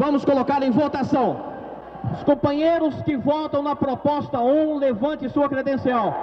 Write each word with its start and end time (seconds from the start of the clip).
Vamos 0.00 0.24
colocar 0.24 0.62
em 0.62 0.70
votação. 0.70 1.44
Os 2.14 2.22
companheiros 2.22 3.02
que 3.02 3.18
votam 3.18 3.62
na 3.62 3.76
proposta 3.76 4.40
1, 4.40 4.78
levante 4.78 5.28
sua 5.28 5.46
credencial. 5.46 6.16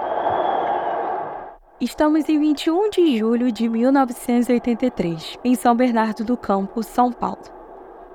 Estamos 1.80 2.28
em 2.28 2.40
21 2.40 2.90
de 2.90 3.16
julho 3.16 3.52
de 3.52 3.68
1983, 3.68 5.38
em 5.44 5.54
São 5.54 5.76
Bernardo 5.76 6.24
do 6.24 6.36
Campo, 6.36 6.82
São 6.82 7.12
Paulo. 7.12 7.38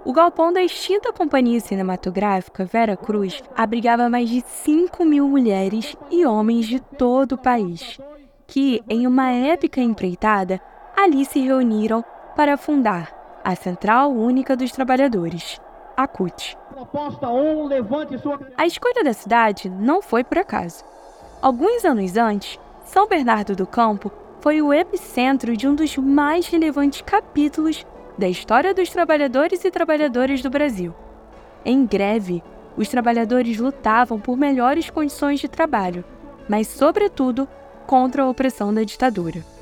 O 0.03 0.11
galpão 0.11 0.51
da 0.51 0.61
extinta 0.61 1.13
companhia 1.13 1.61
cinematográfica 1.61 2.65
Vera 2.65 2.97
Cruz 2.97 3.41
abrigava 3.55 4.09
mais 4.09 4.27
de 4.27 4.41
5 4.41 5.05
mil 5.05 5.29
mulheres 5.29 5.95
e 6.11 6.25
homens 6.25 6.65
de 6.65 6.81
todo 6.81 7.35
o 7.35 7.41
país, 7.41 8.01
que, 8.45 8.83
em 8.89 9.07
uma 9.07 9.31
épica 9.31 9.79
empreitada, 9.79 10.59
ali 10.93 11.23
se 11.23 11.39
reuniram 11.39 12.03
para 12.35 12.57
fundar 12.57 13.22
a 13.43 13.55
Central 13.55 14.11
Única 14.11 14.55
dos 14.55 14.71
Trabalhadores, 14.71 15.59
a 15.97 16.07
CUT. 16.07 16.57
A 18.57 18.65
escolha 18.65 19.03
da 19.03 19.13
cidade 19.13 19.69
não 19.69 20.01
foi 20.01 20.23
por 20.23 20.37
acaso. 20.37 20.83
Alguns 21.41 21.83
anos 21.83 22.15
antes, 22.15 22.57
São 22.85 23.07
Bernardo 23.07 23.55
do 23.55 23.67
Campo 23.67 24.11
foi 24.39 24.61
o 24.61 24.73
epicentro 24.73 25.57
de 25.57 25.67
um 25.67 25.75
dos 25.75 25.97
mais 25.97 26.47
relevantes 26.47 27.01
capítulos 27.01 27.85
da 28.17 28.29
história 28.29 28.73
dos 28.73 28.89
trabalhadores 28.89 29.63
e 29.65 29.71
trabalhadoras 29.71 30.41
do 30.41 30.49
Brasil. 30.49 30.93
Em 31.65 31.85
greve, 31.85 32.41
os 32.77 32.87
trabalhadores 32.87 33.57
lutavam 33.57 34.19
por 34.19 34.37
melhores 34.37 34.89
condições 34.89 35.39
de 35.39 35.47
trabalho, 35.47 36.03
mas, 36.47 36.67
sobretudo, 36.67 37.47
contra 37.85 38.23
a 38.23 38.29
opressão 38.29 38.73
da 38.73 38.83
ditadura. 38.83 39.52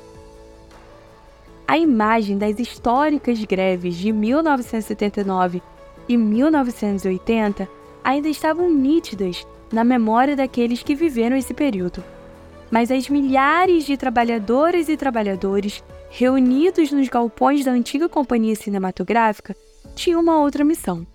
A 1.66 1.78
imagem 1.78 2.36
das 2.36 2.58
históricas 2.58 3.42
greves 3.44 3.94
de 3.96 4.12
1979 4.12 5.62
e 6.08 6.16
1980 6.16 7.68
ainda 8.04 8.28
estavam 8.28 8.70
nítidas 8.70 9.46
na 9.72 9.84
memória 9.84 10.36
daqueles 10.36 10.82
que 10.82 10.94
viveram 10.94 11.36
esse 11.36 11.54
período. 11.54 12.02
Mas 12.70 12.90
as 12.90 13.08
milhares 13.08 13.84
de 13.84 13.96
trabalhadoras 13.96 14.88
e 14.88 14.96
trabalhadores 14.96 15.82
reunidos 16.10 16.90
nos 16.90 17.08
galpões 17.08 17.64
da 17.64 17.70
antiga 17.70 18.08
companhia 18.08 18.54
cinematográfica 18.54 19.56
tinham 19.94 20.20
uma 20.20 20.38
outra 20.40 20.64
missão: 20.64 21.06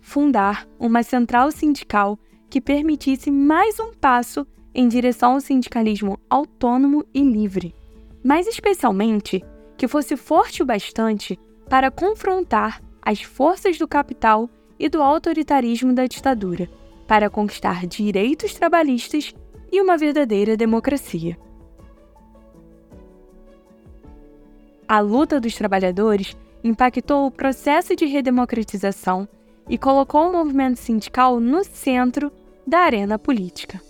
fundar 0.00 0.66
uma 0.78 1.02
central 1.02 1.50
sindical 1.50 2.18
que 2.50 2.60
permitisse 2.60 3.30
mais 3.30 3.78
um 3.80 3.92
passo 3.92 4.46
em 4.74 4.88
direção 4.88 5.32
ao 5.32 5.40
sindicalismo 5.40 6.18
autônomo 6.28 7.04
e 7.14 7.22
livre, 7.22 7.74
mas 8.22 8.46
especialmente 8.46 9.42
que 9.76 9.88
fosse 9.88 10.16
forte 10.16 10.62
o 10.62 10.66
bastante 10.66 11.38
para 11.68 11.90
confrontar 11.90 12.82
as 13.02 13.22
forças 13.22 13.78
do 13.78 13.86
capital 13.86 14.48
e 14.78 14.88
do 14.88 15.02
autoritarismo 15.02 15.92
da 15.92 16.06
ditadura, 16.06 16.68
para 17.06 17.30
conquistar 17.30 17.86
direitos 17.86 18.54
trabalhistas 18.54 19.34
e 19.70 19.80
uma 19.80 19.96
verdadeira 19.96 20.56
democracia. 20.56 21.38
A 24.86 25.00
luta 25.00 25.40
dos 25.40 25.54
trabalhadores 25.54 26.36
impactou 26.62 27.26
o 27.26 27.30
processo 27.30 27.94
de 27.96 28.06
redemocratização 28.06 29.28
e 29.68 29.78
colocou 29.78 30.28
o 30.28 30.32
movimento 30.32 30.76
sindical 30.76 31.40
no 31.40 31.64
centro 31.64 32.30
da 32.66 32.80
arena 32.80 33.18
política. 33.18 33.80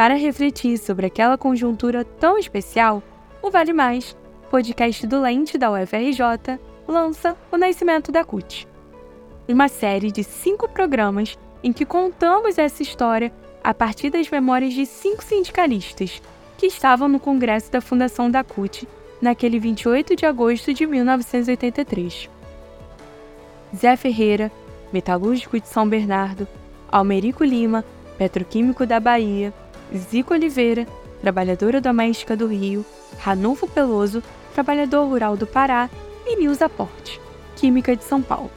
Para 0.00 0.14
refletir 0.14 0.78
sobre 0.78 1.04
aquela 1.04 1.36
conjuntura 1.36 2.06
tão 2.06 2.38
especial, 2.38 3.02
o 3.42 3.50
Vale 3.50 3.74
Mais, 3.74 4.16
podcast 4.50 5.06
do 5.06 5.20
Lente 5.20 5.58
da 5.58 5.70
UFRJ, 5.70 6.58
lança 6.88 7.36
O 7.52 7.58
Nascimento 7.58 8.10
da 8.10 8.24
CUT. 8.24 8.66
Uma 9.46 9.68
série 9.68 10.10
de 10.10 10.24
cinco 10.24 10.66
programas 10.66 11.38
em 11.62 11.70
que 11.70 11.84
contamos 11.84 12.56
essa 12.56 12.82
história 12.82 13.30
a 13.62 13.74
partir 13.74 14.08
das 14.08 14.30
memórias 14.30 14.72
de 14.72 14.86
cinco 14.86 15.22
sindicalistas 15.22 16.22
que 16.56 16.64
estavam 16.64 17.06
no 17.06 17.20
congresso 17.20 17.70
da 17.70 17.82
fundação 17.82 18.30
da 18.30 18.42
CUT 18.42 18.88
naquele 19.20 19.58
28 19.58 20.16
de 20.16 20.24
agosto 20.24 20.72
de 20.72 20.86
1983. 20.86 22.30
Zé 23.76 23.96
Ferreira, 23.96 24.50
metalúrgico 24.90 25.60
de 25.60 25.68
São 25.68 25.86
Bernardo, 25.86 26.48
Almerico 26.90 27.44
Lima, 27.44 27.84
petroquímico 28.16 28.86
da 28.86 28.98
Bahia, 28.98 29.52
Zico 29.96 30.34
Oliveira, 30.34 30.86
trabalhadora 31.20 31.80
doméstica 31.80 32.36
do 32.36 32.46
Rio, 32.46 32.84
Ranulfo 33.18 33.66
Peloso, 33.66 34.22
trabalhador 34.54 35.06
rural 35.06 35.36
do 35.36 35.46
Pará 35.46 35.90
e 36.26 36.36
Nilza 36.36 36.68
Porte, 36.68 37.20
química 37.56 37.96
de 37.96 38.04
São 38.04 38.22
Paulo. 38.22 38.50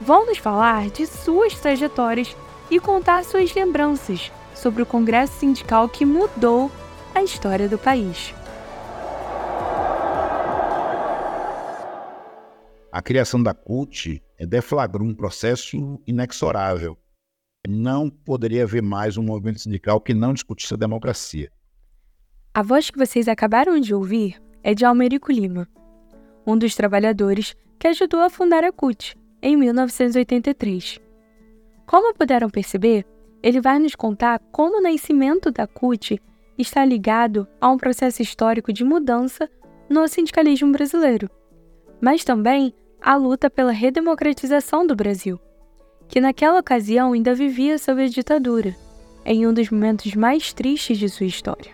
Vão 0.00 0.26
nos 0.26 0.38
falar 0.38 0.88
de 0.90 1.06
suas 1.06 1.54
trajetórias 1.54 2.36
e 2.70 2.80
contar 2.80 3.24
suas 3.24 3.52
lembranças 3.54 4.32
sobre 4.54 4.82
o 4.82 4.86
congresso 4.86 5.38
sindical 5.38 5.88
que 5.88 6.04
mudou 6.04 6.70
a 7.14 7.22
história 7.22 7.68
do 7.68 7.78
país. 7.78 8.34
A 12.90 13.00
criação 13.00 13.42
da 13.42 13.54
CUT 13.54 14.22
deflagrou 14.38 15.06
um 15.06 15.14
processo 15.14 15.98
inexorável 16.06 16.96
não 17.68 18.10
poderia 18.10 18.64
haver 18.64 18.82
mais 18.82 19.16
um 19.16 19.22
movimento 19.22 19.60
sindical 19.60 20.00
que 20.00 20.12
não 20.12 20.34
discutisse 20.34 20.74
a 20.74 20.76
democracia. 20.76 21.50
A 22.52 22.62
voz 22.62 22.90
que 22.90 22.98
vocês 22.98 23.28
acabaram 23.28 23.78
de 23.78 23.94
ouvir 23.94 24.42
é 24.64 24.74
de 24.74 24.84
Almerico 24.84 25.30
Lima, 25.30 25.68
um 26.46 26.58
dos 26.58 26.74
trabalhadores 26.74 27.54
que 27.78 27.86
ajudou 27.86 28.20
a 28.20 28.30
fundar 28.30 28.64
a 28.64 28.72
CUT 28.72 29.16
em 29.40 29.56
1983. 29.56 30.98
Como 31.86 32.14
puderam 32.14 32.50
perceber, 32.50 33.06
ele 33.42 33.60
vai 33.60 33.78
nos 33.78 33.94
contar 33.94 34.40
como 34.50 34.78
o 34.78 34.82
nascimento 34.82 35.50
da 35.50 35.66
CUT 35.66 36.20
está 36.58 36.84
ligado 36.84 37.46
a 37.60 37.70
um 37.70 37.76
processo 37.76 38.22
histórico 38.22 38.72
de 38.72 38.84
mudança 38.84 39.48
no 39.88 40.06
sindicalismo 40.08 40.72
brasileiro, 40.72 41.30
mas 42.00 42.24
também 42.24 42.74
a 43.00 43.16
luta 43.16 43.48
pela 43.48 43.72
redemocratização 43.72 44.86
do 44.86 44.94
Brasil 44.94 45.40
que 46.12 46.20
naquela 46.20 46.60
ocasião 46.60 47.14
ainda 47.14 47.34
vivia 47.34 47.78
sob 47.78 48.04
a 48.04 48.06
ditadura, 48.06 48.76
em 49.24 49.46
um 49.46 49.54
dos 49.54 49.70
momentos 49.70 50.14
mais 50.14 50.52
tristes 50.52 50.98
de 50.98 51.08
sua 51.08 51.24
história. 51.24 51.72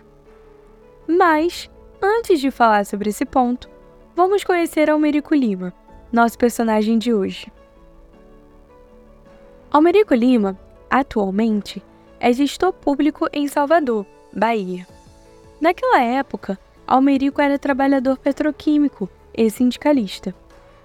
Mas, 1.05 1.69
antes 2.01 2.39
de 2.39 2.49
falar 2.49 2.85
sobre 2.85 3.09
esse 3.09 3.25
ponto, 3.25 3.69
vamos 4.15 4.45
conhecer 4.45 4.89
Almerico 4.89 5.35
Lima, 5.35 5.73
nosso 6.09 6.37
personagem 6.37 6.97
de 6.97 7.13
hoje. 7.13 7.51
Almerico 9.69 10.13
Lima, 10.13 10.57
atualmente, 10.89 11.83
é 12.17 12.31
gestor 12.31 12.71
público 12.71 13.27
em 13.33 13.45
Salvador, 13.49 14.05
Bahia. 14.31 14.87
Naquela 15.59 16.01
época, 16.01 16.57
Almerico 16.87 17.41
era 17.41 17.59
trabalhador 17.59 18.17
petroquímico 18.17 19.09
e 19.33 19.49
sindicalista. 19.49 20.33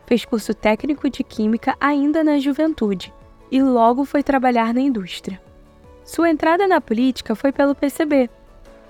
Fez 0.08 0.24
curso 0.24 0.52
técnico 0.52 1.08
de 1.08 1.22
química 1.22 1.76
ainda 1.80 2.24
na 2.24 2.40
juventude 2.40 3.14
e 3.54 3.62
logo 3.62 4.04
foi 4.04 4.20
trabalhar 4.20 4.74
na 4.74 4.80
indústria. 4.80 5.40
Sua 6.04 6.28
entrada 6.28 6.66
na 6.66 6.80
política 6.80 7.36
foi 7.36 7.52
pelo 7.52 7.72
PCB, 7.72 8.28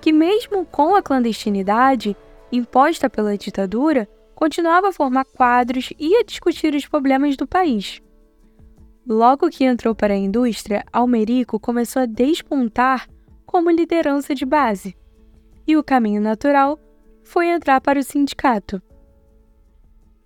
que, 0.01 0.11
mesmo 0.11 0.65
com 0.65 0.95
a 0.95 1.03
clandestinidade 1.03 2.17
imposta 2.51 3.07
pela 3.07 3.37
ditadura, 3.37 4.09
continuava 4.33 4.89
a 4.89 4.91
formar 4.91 5.23
quadros 5.23 5.93
e 5.99 6.15
a 6.15 6.23
discutir 6.23 6.73
os 6.73 6.87
problemas 6.87 7.37
do 7.37 7.45
país. 7.45 8.01
Logo 9.07 9.51
que 9.51 9.63
entrou 9.63 9.93
para 9.93 10.15
a 10.15 10.17
indústria, 10.17 10.83
Almerico 10.91 11.59
começou 11.59 12.01
a 12.01 12.07
despontar 12.07 13.07
como 13.45 13.69
liderança 13.69 14.33
de 14.33 14.47
base, 14.47 14.97
e 15.67 15.77
o 15.77 15.83
caminho 15.83 16.19
natural 16.19 16.79
foi 17.23 17.49
entrar 17.49 17.79
para 17.81 17.99
o 17.99 18.03
sindicato. 18.03 18.81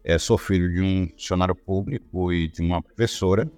É, 0.02 0.18
sou 0.18 0.38
filho 0.38 0.72
de 0.72 0.82
um 0.82 1.10
funcionário 1.10 1.54
público 1.54 2.32
e 2.32 2.48
de 2.48 2.62
uma 2.62 2.82
professora, 2.82 3.52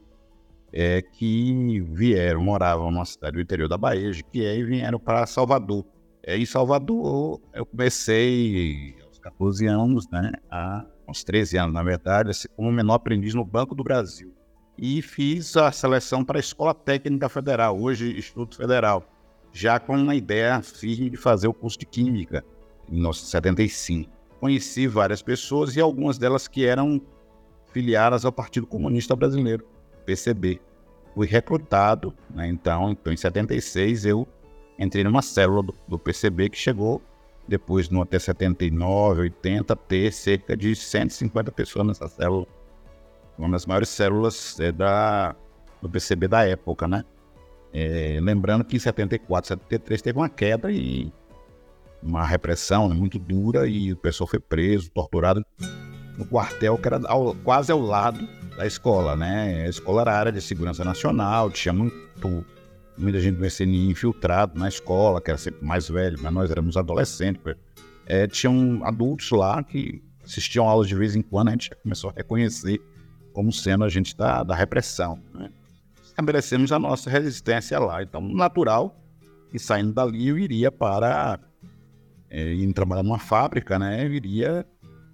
é, 0.74 1.02
que 1.02 1.82
vieram, 1.82 2.42
moravam 2.42 2.92
numa 2.92 3.06
cidade 3.06 3.34
do 3.34 3.42
interior 3.42 3.68
da 3.68 3.78
Bahia, 3.78 4.12
que 4.32 4.46
aí 4.46 4.64
vieram 4.64 5.00
para 5.00 5.26
Salvador. 5.26 5.86
É, 6.24 6.38
em 6.38 6.46
Salvador, 6.46 7.42
eu 7.54 7.66
comecei 7.66 8.96
aos 9.06 9.20
14 9.20 9.66
anos, 9.66 10.08
né, 10.10 10.32
a, 10.50 10.86
uns 11.08 11.24
13 11.24 11.58
anos, 11.58 11.74
na 11.74 11.84
verdade, 11.84 12.32
como 12.56 12.72
menor 12.72 12.96
aprendiz 12.96 13.34
no 13.34 13.44
Banco 13.44 13.76
do 13.76 13.84
Brasil. 13.84 14.34
E 14.78 15.02
fiz 15.02 15.58
a 15.58 15.72
seleção 15.72 16.24
para 16.24 16.38
a 16.38 16.40
Escola 16.40 16.74
Técnica 16.74 17.28
Federal, 17.28 17.80
hoje 17.80 18.18
Instituto 18.18 18.56
Federal, 18.56 19.06
já 19.52 19.80
com 19.80 19.96
uma 19.96 20.16
ideia 20.16 20.62
firme 20.62 21.10
de 21.10 21.18
fazer 21.18 21.48
o 21.48 21.54
curso 21.54 21.78
de 21.78 21.86
Química, 21.86 22.44
em 22.88 22.94
1975. 22.94 24.10
Conheci 24.40 24.88
várias 24.88 25.22
pessoas 25.22 25.76
e 25.76 25.82
algumas 25.82 26.18
delas 26.18 26.48
que 26.48 26.66
eram 26.66 27.02
filiadas 27.72 28.26
ao 28.26 28.32
Partido 28.32 28.66
Comunista 28.66 29.16
Brasileiro. 29.16 29.66
PCB. 30.12 30.60
Fui 31.14 31.28
recrutado, 31.28 32.14
né? 32.30 32.48
então, 32.48 32.92
então, 32.92 33.12
em 33.12 33.18
76 33.18 34.06
eu 34.06 34.28
entrei 34.78 35.04
numa 35.04 35.22
célula 35.22 35.64
do, 35.64 35.76
do 35.88 36.00
PCB 36.00 36.50
que 36.50 36.58
chegou 36.58 37.02
depois, 37.48 37.90
no 37.90 38.02
até 38.02 38.18
79, 38.18 39.22
80, 39.22 39.76
ter 39.76 40.14
cerca 40.14 40.56
de 40.56 40.76
150 40.76 41.52
pessoas 41.52 41.86
nessa 41.88 42.08
célula. 42.08 42.46
uma 43.38 43.50
das 43.50 43.66
maiores 43.66 43.90
células 43.90 44.60
é, 44.60 44.72
da, 44.72 45.36
do 45.82 45.90
PCB 45.90 46.28
da 46.28 46.48
época, 46.48 46.88
né? 46.88 47.04
É, 47.74 48.20
lembrando 48.22 48.64
que 48.64 48.76
em 48.76 48.80
74, 48.80 49.50
73 49.50 50.02
teve 50.02 50.18
uma 50.18 50.30
queda 50.30 50.72
e 50.72 51.12
uma 52.02 52.26
repressão 52.26 52.88
né, 52.88 52.96
muito 52.96 53.18
dura 53.18 53.68
e 53.68 53.94
o 53.94 53.98
pessoal 53.98 54.28
foi 54.28 54.40
preso, 54.40 54.92
torturado 54.92 55.46
no 56.18 56.26
quartel 56.26 56.78
que 56.78 56.88
era 56.88 57.02
ao, 57.08 57.34
quase 57.36 57.72
ao 57.72 57.80
lado 57.80 58.28
da 58.56 58.66
escola, 58.66 59.16
né? 59.16 59.66
A 59.66 59.70
escola 59.70 60.02
era 60.02 60.18
área 60.18 60.32
de 60.32 60.42
segurança 60.42 60.84
nacional, 60.84 61.50
tinha 61.50 61.74
muito, 61.74 62.46
muita 62.98 63.20
gente 63.20 63.38
do 63.38 63.46
SNI 63.46 63.90
infiltrado 63.90 64.60
na 64.60 64.68
escola, 64.68 65.22
que 65.22 65.32
era 65.32 65.38
sempre 65.38 65.66
mais 65.66 65.88
velho, 65.90 66.18
mas 66.22 66.34
nós 66.34 66.52
éramos 66.52 66.78
adolescentes. 66.78 67.42
É, 68.06 68.28
tinham 68.28 68.82
adultos 68.84 69.30
lá 69.32 69.64
que 69.64 70.04
assistiam 70.24 70.68
aulas 70.68 70.88
de 70.88 70.96
vez 70.96 71.16
em 71.16 71.22
quando, 71.22 71.50
a 71.50 71.52
gente 71.52 71.72
começou 71.82 72.10
a 72.10 72.14
reconhecer 72.14 72.82
como 73.34 73.52
sendo 73.52 73.84
a 73.84 73.90
gente 73.90 74.16
da, 74.16 74.44
da 74.44 74.56
repressão, 74.56 75.20
né? 75.34 75.50
Estabelecemos 76.04 76.72
a 76.72 76.78
nossa 76.78 77.10
resistência 77.10 77.80
lá. 77.80 78.04
Então, 78.04 78.22
natural 78.22 78.96
que 79.50 79.58
saindo 79.60 79.94
dali 79.94 80.28
eu 80.28 80.38
iria 80.38 80.72
para 80.72 81.40
é, 82.30 82.54
indo 82.54 82.74
trabalhar 82.74 83.04
numa 83.04 83.20
fábrica, 83.20 83.78
né? 83.78 84.06
Eu 84.06 84.14
iria 84.14 84.66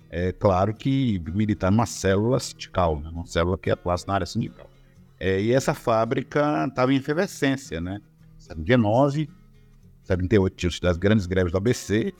é 0.09 0.31
claro 0.31 0.73
que 0.73 1.21
militar 1.33 1.71
numa 1.71 1.85
célula 1.85 2.39
sindical, 2.39 2.99
né? 2.99 3.09
uma 3.09 3.25
célula 3.25 3.57
que 3.57 3.69
atuasse 3.69 4.07
na 4.07 4.15
área 4.15 4.25
sindical. 4.25 4.69
É, 5.19 5.41
e 5.41 5.51
essa 5.51 5.73
fábrica 5.73 6.65
estava 6.67 6.93
em 6.93 6.97
efervescência, 6.97 7.81
né? 7.81 7.99
Dia 8.57 8.77
9, 8.77 9.29
78 10.03 10.55
tinha 10.55 10.71
das 10.81 10.95
grandes 10.95 11.25
greves 11.25 11.51
do 11.51 11.57
ABC, 11.57 12.13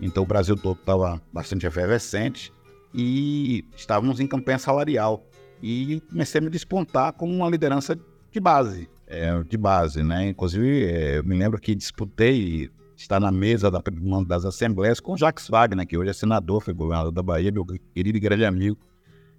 então 0.00 0.24
o 0.24 0.26
Brasil 0.26 0.56
todo 0.56 0.78
estava 0.78 1.22
bastante 1.32 1.64
efervescente 1.64 2.52
e 2.92 3.64
estávamos 3.76 4.20
em 4.20 4.26
campanha 4.26 4.58
salarial. 4.58 5.24
E 5.62 6.02
comecei 6.10 6.40
a 6.40 6.44
me 6.44 6.50
despontar 6.50 7.12
como 7.12 7.32
uma 7.34 7.48
liderança 7.48 7.98
de 8.30 8.40
base, 8.40 8.88
é, 9.06 9.42
de 9.42 9.56
base, 9.56 10.02
né? 10.02 10.28
Inclusive, 10.28 10.84
é, 10.84 11.18
eu 11.18 11.24
me 11.24 11.36
lembro 11.36 11.60
que 11.60 11.74
disputei 11.74 12.70
está 13.00 13.18
na 13.18 13.30
mesa 13.30 13.70
da, 13.70 13.82
das 14.26 14.44
assembleias 14.44 15.00
com 15.00 15.16
Jacques 15.16 15.48
Wagner, 15.48 15.86
que 15.86 15.96
hoje 15.96 16.10
é 16.10 16.12
senador, 16.12 16.60
foi 16.62 16.74
governador 16.74 17.10
da 17.10 17.22
Bahia, 17.22 17.50
meu 17.50 17.64
querido 17.64 18.18
e 18.18 18.20
grande 18.20 18.44
amigo. 18.44 18.76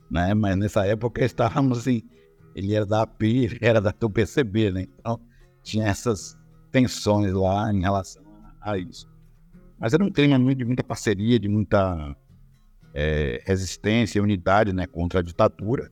Né? 0.09 0.33
Mas 0.33 0.57
nessa 0.57 0.85
época 0.85 1.23
estávamos 1.23 1.79
assim, 1.79 2.01
ele 2.55 2.73
era 2.73 2.85
da 2.85 3.07
ele 3.21 3.59
era 3.61 3.79
da 3.79 3.93
PCB, 3.93 4.71
né? 4.71 4.87
Então 4.99 5.19
tinha 5.63 5.85
essas 5.85 6.35
tensões 6.71 7.31
lá 7.33 7.71
em 7.71 7.81
relação 7.81 8.23
a 8.59 8.77
isso. 8.77 9.07
Mas 9.79 9.93
era 9.93 10.03
um 10.03 10.11
clima 10.11 10.55
de 10.55 10.65
muita 10.65 10.83
parceria, 10.83 11.39
de 11.39 11.47
muita 11.47 12.15
é, 12.93 13.41
resistência 13.45 14.17
e 14.17 14.21
unidade 14.21 14.73
né, 14.73 14.87
contra 14.87 15.19
a 15.19 15.23
ditadura. 15.23 15.91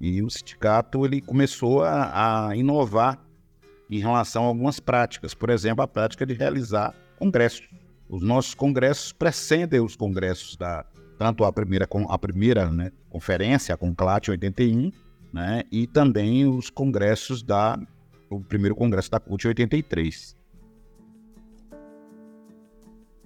E 0.00 0.22
o 0.22 0.30
sindicato 0.30 1.04
ele 1.04 1.20
começou 1.20 1.82
a, 1.82 2.48
a 2.48 2.56
inovar 2.56 3.18
em 3.90 3.98
relação 3.98 4.44
a 4.44 4.46
algumas 4.48 4.80
práticas. 4.80 5.34
Por 5.34 5.50
exemplo, 5.50 5.82
a 5.82 5.88
prática 5.88 6.26
de 6.26 6.34
realizar 6.34 6.94
congressos. 7.18 7.68
Os 8.08 8.22
nossos 8.22 8.54
congressos 8.54 9.12
precedem 9.12 9.80
os 9.80 9.96
congressos 9.96 10.56
da 10.56 10.84
tanto 11.18 11.44
a 11.44 11.52
primeira 11.52 11.86
a 12.08 12.18
primeira 12.18 12.70
né, 12.70 12.92
conferência, 13.10 13.74
a 13.74 13.78
Conclate 13.78 14.30
81, 14.30 14.92
né, 15.32 15.64
e 15.70 15.86
também 15.86 16.46
os 16.46 16.70
congressos 16.70 17.42
da 17.42 17.78
o 18.30 18.40
primeiro 18.40 18.76
congresso 18.76 19.10
da 19.10 19.18
CUT 19.18 19.48
83. 19.48 20.36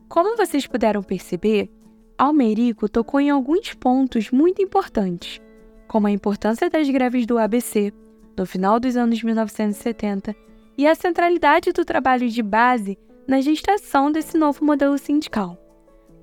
Como 0.09 0.37
vocês 0.37 0.67
puderam 0.67 1.03
perceber, 1.03 1.70
Almerico 2.17 2.88
tocou 2.88 3.20
em 3.20 3.31
alguns 3.31 3.75
pontos 3.75 4.31
muito 4.31 4.62
importantes, 4.62 5.41
como 5.88 6.06
a 6.06 6.11
importância 6.11 6.70
das 6.70 6.88
greves 6.88 7.26
do 7.26 7.38
ABC 7.38 7.93
no 8.37 8.47
final 8.47 8.79
dos 8.79 8.97
anos 8.97 9.23
1970 9.23 10.35
e 10.76 10.86
a 10.86 10.94
centralidade 10.94 11.72
do 11.72 11.84
trabalho 11.84 12.28
de 12.28 12.42
base 12.42 12.98
na 13.26 13.40
gestação 13.40 14.10
desse 14.10 14.36
novo 14.36 14.64
modelo 14.64 14.98
sindical. 14.98 15.56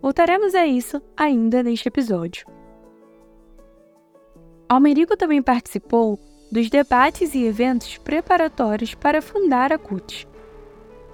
Voltaremos 0.01 0.55
a 0.55 0.65
isso 0.65 1.01
ainda 1.15 1.61
neste 1.61 1.87
episódio. 1.87 2.45
Almerico 4.67 5.17
também 5.17 5.41
participou 5.41 6.19
dos 6.51 6.69
debates 6.69 7.33
e 7.33 7.43
eventos 7.43 7.97
preparatórios 7.97 8.93
para 8.93 9.21
fundar 9.21 9.71
a 9.71 9.77
CUT. 9.77 10.27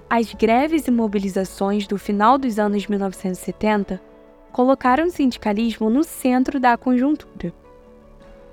As 0.08 0.32
greves 0.32 0.86
e 0.86 0.90
mobilizações 0.90 1.86
do 1.86 1.98
final 1.98 2.38
dos 2.38 2.58
anos 2.58 2.86
1970 2.86 4.00
colocaram 4.52 5.06
o 5.06 5.10
sindicalismo 5.10 5.90
no 5.90 6.04
centro 6.04 6.60
da 6.60 6.76
conjuntura. 6.76 7.52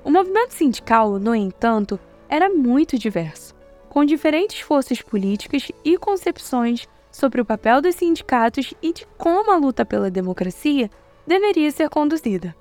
O 0.03 0.12
movimento 0.12 0.51
sindical, 0.51 1.19
no 1.19 1.33
entanto, 1.33 2.00
era 2.27 2.50
muito 2.50 2.97
diverso 2.97 3.52
com 3.94 4.04
diferentes 4.04 4.60
forças 4.60 5.04
políticas 5.04 5.72
e 5.86 6.00
concepções 6.00 6.88
sobre 7.12 7.40
o 7.40 7.45
papel 7.45 7.80
dos 7.80 7.94
sindicatos 7.94 8.74
e 8.81 8.92
de 8.92 9.06
como 9.19 9.51
a 9.51 9.56
luta 9.56 9.86
pela 9.86 10.10
democracia 10.10 10.90
deveria 11.28 11.69
ser 11.69 11.90
conduzida. 11.90 12.56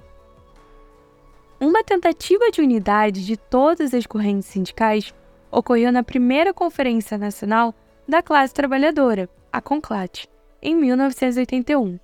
Uma 1.58 1.82
tentativa 1.82 2.50
de 2.50 2.60
unidade 2.60 3.24
de 3.24 3.38
todas 3.38 3.94
as 3.94 4.04
correntes 4.04 4.46
sindicais 4.46 5.14
ocorreu 5.50 5.90
na 5.90 6.02
primeira 6.02 6.52
Conferência 6.52 7.16
Nacional 7.16 7.74
da 8.06 8.20
Classe 8.20 8.52
Trabalhadora, 8.52 9.26
a 9.50 9.62
CONCLAT, 9.62 10.28
em 10.60 10.74
1981. 10.76 11.98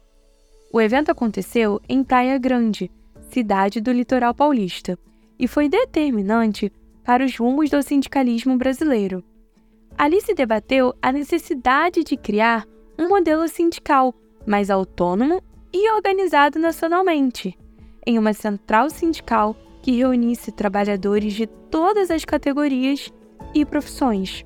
O 0.73 0.81
evento 0.81 1.11
aconteceu 1.11 1.83
em 1.87 2.03
Praia 2.03 2.39
Grande, 2.39 2.91
cidade 3.29 3.79
do 3.79 3.93
litoral 3.93 4.33
paulista, 4.33 4.99
e 5.39 5.47
foi 5.47 5.69
determinante 5.69 6.73
para 7.09 7.25
os 7.25 7.35
rumos 7.39 7.71
do 7.71 7.83
sindicalismo 7.83 8.59
brasileiro. 8.59 9.25
Ali 9.97 10.21
se 10.21 10.35
debateu 10.35 10.95
a 11.01 11.11
necessidade 11.11 12.05
de 12.05 12.19
criar 12.19 12.67
um 12.99 13.09
modelo 13.09 13.49
sindical 13.49 14.15
mais 14.47 14.69
autônomo 14.69 15.43
e 15.73 15.91
organizado 15.91 16.59
nacionalmente, 16.59 17.57
em 18.07 18.19
uma 18.19 18.35
central 18.35 18.91
sindical 18.91 19.57
que 19.81 19.97
reunisse 19.97 20.53
trabalhadores 20.53 21.33
de 21.33 21.47
todas 21.47 22.11
as 22.11 22.27
categorias 22.27 23.11
e 23.55 23.65
profissões. 23.65 24.45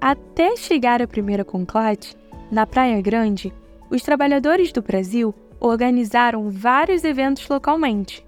Até 0.00 0.54
chegar 0.56 1.02
à 1.02 1.08
primeira 1.08 1.44
conclate, 1.44 2.16
na 2.48 2.64
Praia 2.64 3.02
Grande, 3.02 3.52
os 3.90 4.02
trabalhadores 4.02 4.70
do 4.70 4.82
Brasil 4.82 5.34
organizaram 5.58 6.48
vários 6.48 7.02
eventos 7.02 7.48
localmente, 7.48 8.24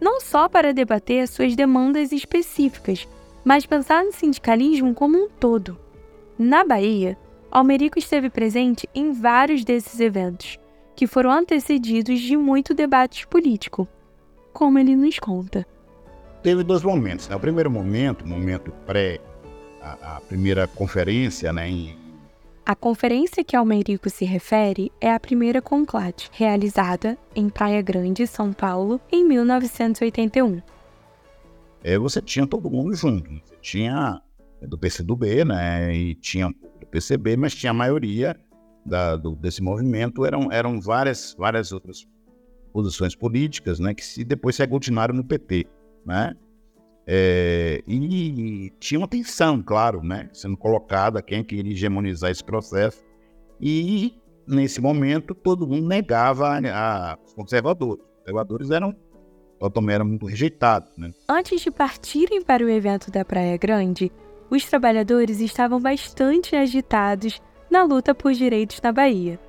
não 0.00 0.20
só 0.20 0.48
para 0.48 0.72
debater 0.72 1.26
suas 1.28 1.54
demandas 1.54 2.12
específicas, 2.12 3.08
mas 3.44 3.66
pensar 3.66 4.04
no 4.04 4.12
sindicalismo 4.12 4.94
como 4.94 5.16
um 5.16 5.28
todo. 5.28 5.78
Na 6.38 6.64
Bahia, 6.64 7.16
Almerico 7.50 7.98
esteve 7.98 8.30
presente 8.30 8.88
em 8.94 9.12
vários 9.12 9.64
desses 9.64 10.00
eventos, 10.00 10.58
que 10.96 11.06
foram 11.06 11.30
antecedidos 11.30 12.20
de 12.20 12.36
muito 12.36 12.74
debate 12.74 13.26
político, 13.26 13.86
como 14.52 14.78
ele 14.78 14.96
nos 14.96 15.18
conta. 15.18 15.66
Teve 16.42 16.62
dois 16.62 16.82
momentos. 16.82 17.28
Né? 17.28 17.36
O 17.36 17.40
primeiro 17.40 17.70
momento, 17.70 18.26
momento 18.26 18.72
pré 18.86 19.20
a, 19.80 20.16
a 20.16 20.20
primeira 20.20 20.66
conferência, 20.66 21.52
né, 21.52 21.68
em 21.68 22.03
a 22.66 22.74
conferência 22.74 23.44
que 23.44 23.54
Almerico 23.54 24.08
se 24.08 24.24
refere 24.24 24.90
é 24.98 25.12
a 25.12 25.20
primeira 25.20 25.60
Conclate, 25.60 26.30
realizada 26.32 27.18
em 27.36 27.50
Praia 27.50 27.82
Grande, 27.82 28.26
São 28.26 28.54
Paulo, 28.54 28.98
em 29.12 29.22
1981. 29.22 30.62
É, 31.82 31.98
você 31.98 32.22
tinha 32.22 32.46
todo 32.46 32.70
mundo 32.70 32.94
junto. 32.94 33.28
Você 33.44 33.56
tinha 33.60 34.18
do 34.62 34.78
PCdoB, 34.78 35.44
né, 35.44 35.94
e 35.94 36.14
tinha 36.14 36.48
do 36.48 36.86
PCB, 36.86 37.36
mas 37.36 37.54
tinha 37.54 37.70
a 37.70 37.74
maioria 37.74 38.34
da, 38.86 39.16
do, 39.16 39.34
desse 39.36 39.62
movimento 39.62 40.24
eram, 40.24 40.50
eram 40.50 40.80
várias, 40.80 41.34
várias 41.38 41.70
outras 41.70 42.06
posições 42.72 43.14
políticas, 43.14 43.78
né, 43.78 43.92
que 43.92 44.04
se, 44.04 44.24
depois 44.24 44.56
se 44.56 44.62
aglutinaram 44.62 45.14
no 45.14 45.22
PT, 45.22 45.66
né? 46.06 46.34
É, 47.06 47.82
e, 47.86 48.72
tinha 48.80 48.98
uma 48.98 49.08
tensão, 49.08 49.62
claro, 49.62 50.02
né, 50.02 50.30
sendo 50.32 50.56
colocada 50.56 51.20
quem 51.20 51.44
queria 51.44 51.72
hegemonizar 51.72 52.30
esse 52.30 52.42
processo. 52.42 53.04
E 53.60 54.14
nesse 54.46 54.80
momento 54.80 55.34
todo 55.34 55.66
mundo 55.66 55.86
negava 55.86 56.58
a, 56.58 57.16
conservadores. 57.36 58.02
Os 58.02 58.18
conservadores 58.18 58.70
eram 58.70 58.94
também 59.72 59.94
eram 59.94 60.04
muito 60.04 60.26
rejeitados. 60.26 60.90
Né? 60.96 61.12
Antes 61.28 61.60
de 61.62 61.70
partirem 61.70 62.42
para 62.42 62.62
o 62.62 62.68
evento 62.68 63.10
da 63.10 63.24
Praia 63.24 63.56
Grande, 63.56 64.12
os 64.50 64.64
trabalhadores 64.66 65.40
estavam 65.40 65.80
bastante 65.80 66.54
agitados 66.54 67.40
na 67.70 67.82
luta 67.82 68.14
por 68.14 68.32
direitos 68.32 68.80
na 68.82 68.92
Bahia. 68.92 69.40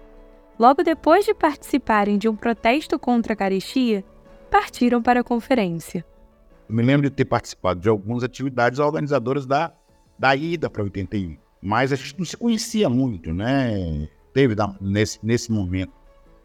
Logo 0.58 0.84
depois 0.84 1.26
de 1.26 1.34
participarem 1.34 2.18
de 2.18 2.30
um 2.30 2.36
protesto 2.36 2.98
contra 2.98 3.34
a 3.34 3.36
carestia, 3.36 4.06
partiram 4.50 5.02
para 5.02 5.20
a 5.20 5.24
conferência. 5.24 6.06
Me 6.68 6.82
lembro 6.82 7.10
de 7.10 7.16
ter 7.16 7.26
participado 7.26 7.80
de 7.80 7.90
algumas 7.90 8.24
atividades 8.24 8.80
organizadoras 8.80 9.46
da, 9.46 9.74
da 10.18 10.36
ida 10.36 10.70
para 10.70 10.84
81. 10.84 11.38
Mas 11.62 11.92
a 11.92 11.96
gente 11.96 12.18
não 12.18 12.26
se 12.26 12.38
conhecia 12.38 12.90
muito, 12.90 13.34
né? 13.34 14.08
Teve 14.34 14.56
nesse, 14.82 15.20
nesse 15.24 15.52
momento, 15.52 15.94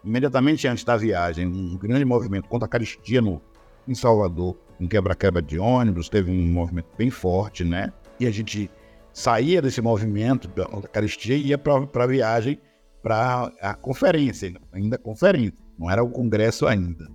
imediatamente 0.05 0.67
antes 0.69 0.85
da 0.85 0.97
viagem, 0.97 1.47
um 1.47 1.77
grande 1.77 2.05
movimento 2.05 2.49
contra 2.49 2.67
a 2.67 2.69
caristia 2.69 3.21
no, 3.21 3.41
em 3.87 3.95
Salvador. 3.95 4.57
um 4.81 4.87
quebra-quebra 4.87 5.43
de 5.43 5.59
ônibus, 5.59 6.09
teve 6.09 6.31
um 6.31 6.47
movimento 6.53 6.89
bem 6.97 7.11
forte, 7.11 7.65
né? 7.65 7.93
E 8.19 8.27
a 8.27 8.31
gente 8.31 8.71
saía 9.13 9.61
desse 9.61 9.81
movimento 9.81 10.49
da 10.49 10.63
Eucaristia 10.63 11.37
e 11.37 11.49
ia 11.49 11.59
para 11.59 11.75
a 11.75 12.07
viagem 12.07 12.61
para 13.03 13.51
a 13.61 13.75
conferência, 13.75 14.55
ainda 14.73 14.99
conferência, 14.99 15.65
não 15.79 15.91
era 15.91 16.03
o 16.03 16.11
congresso 16.11 16.67
ainda. 16.67 17.09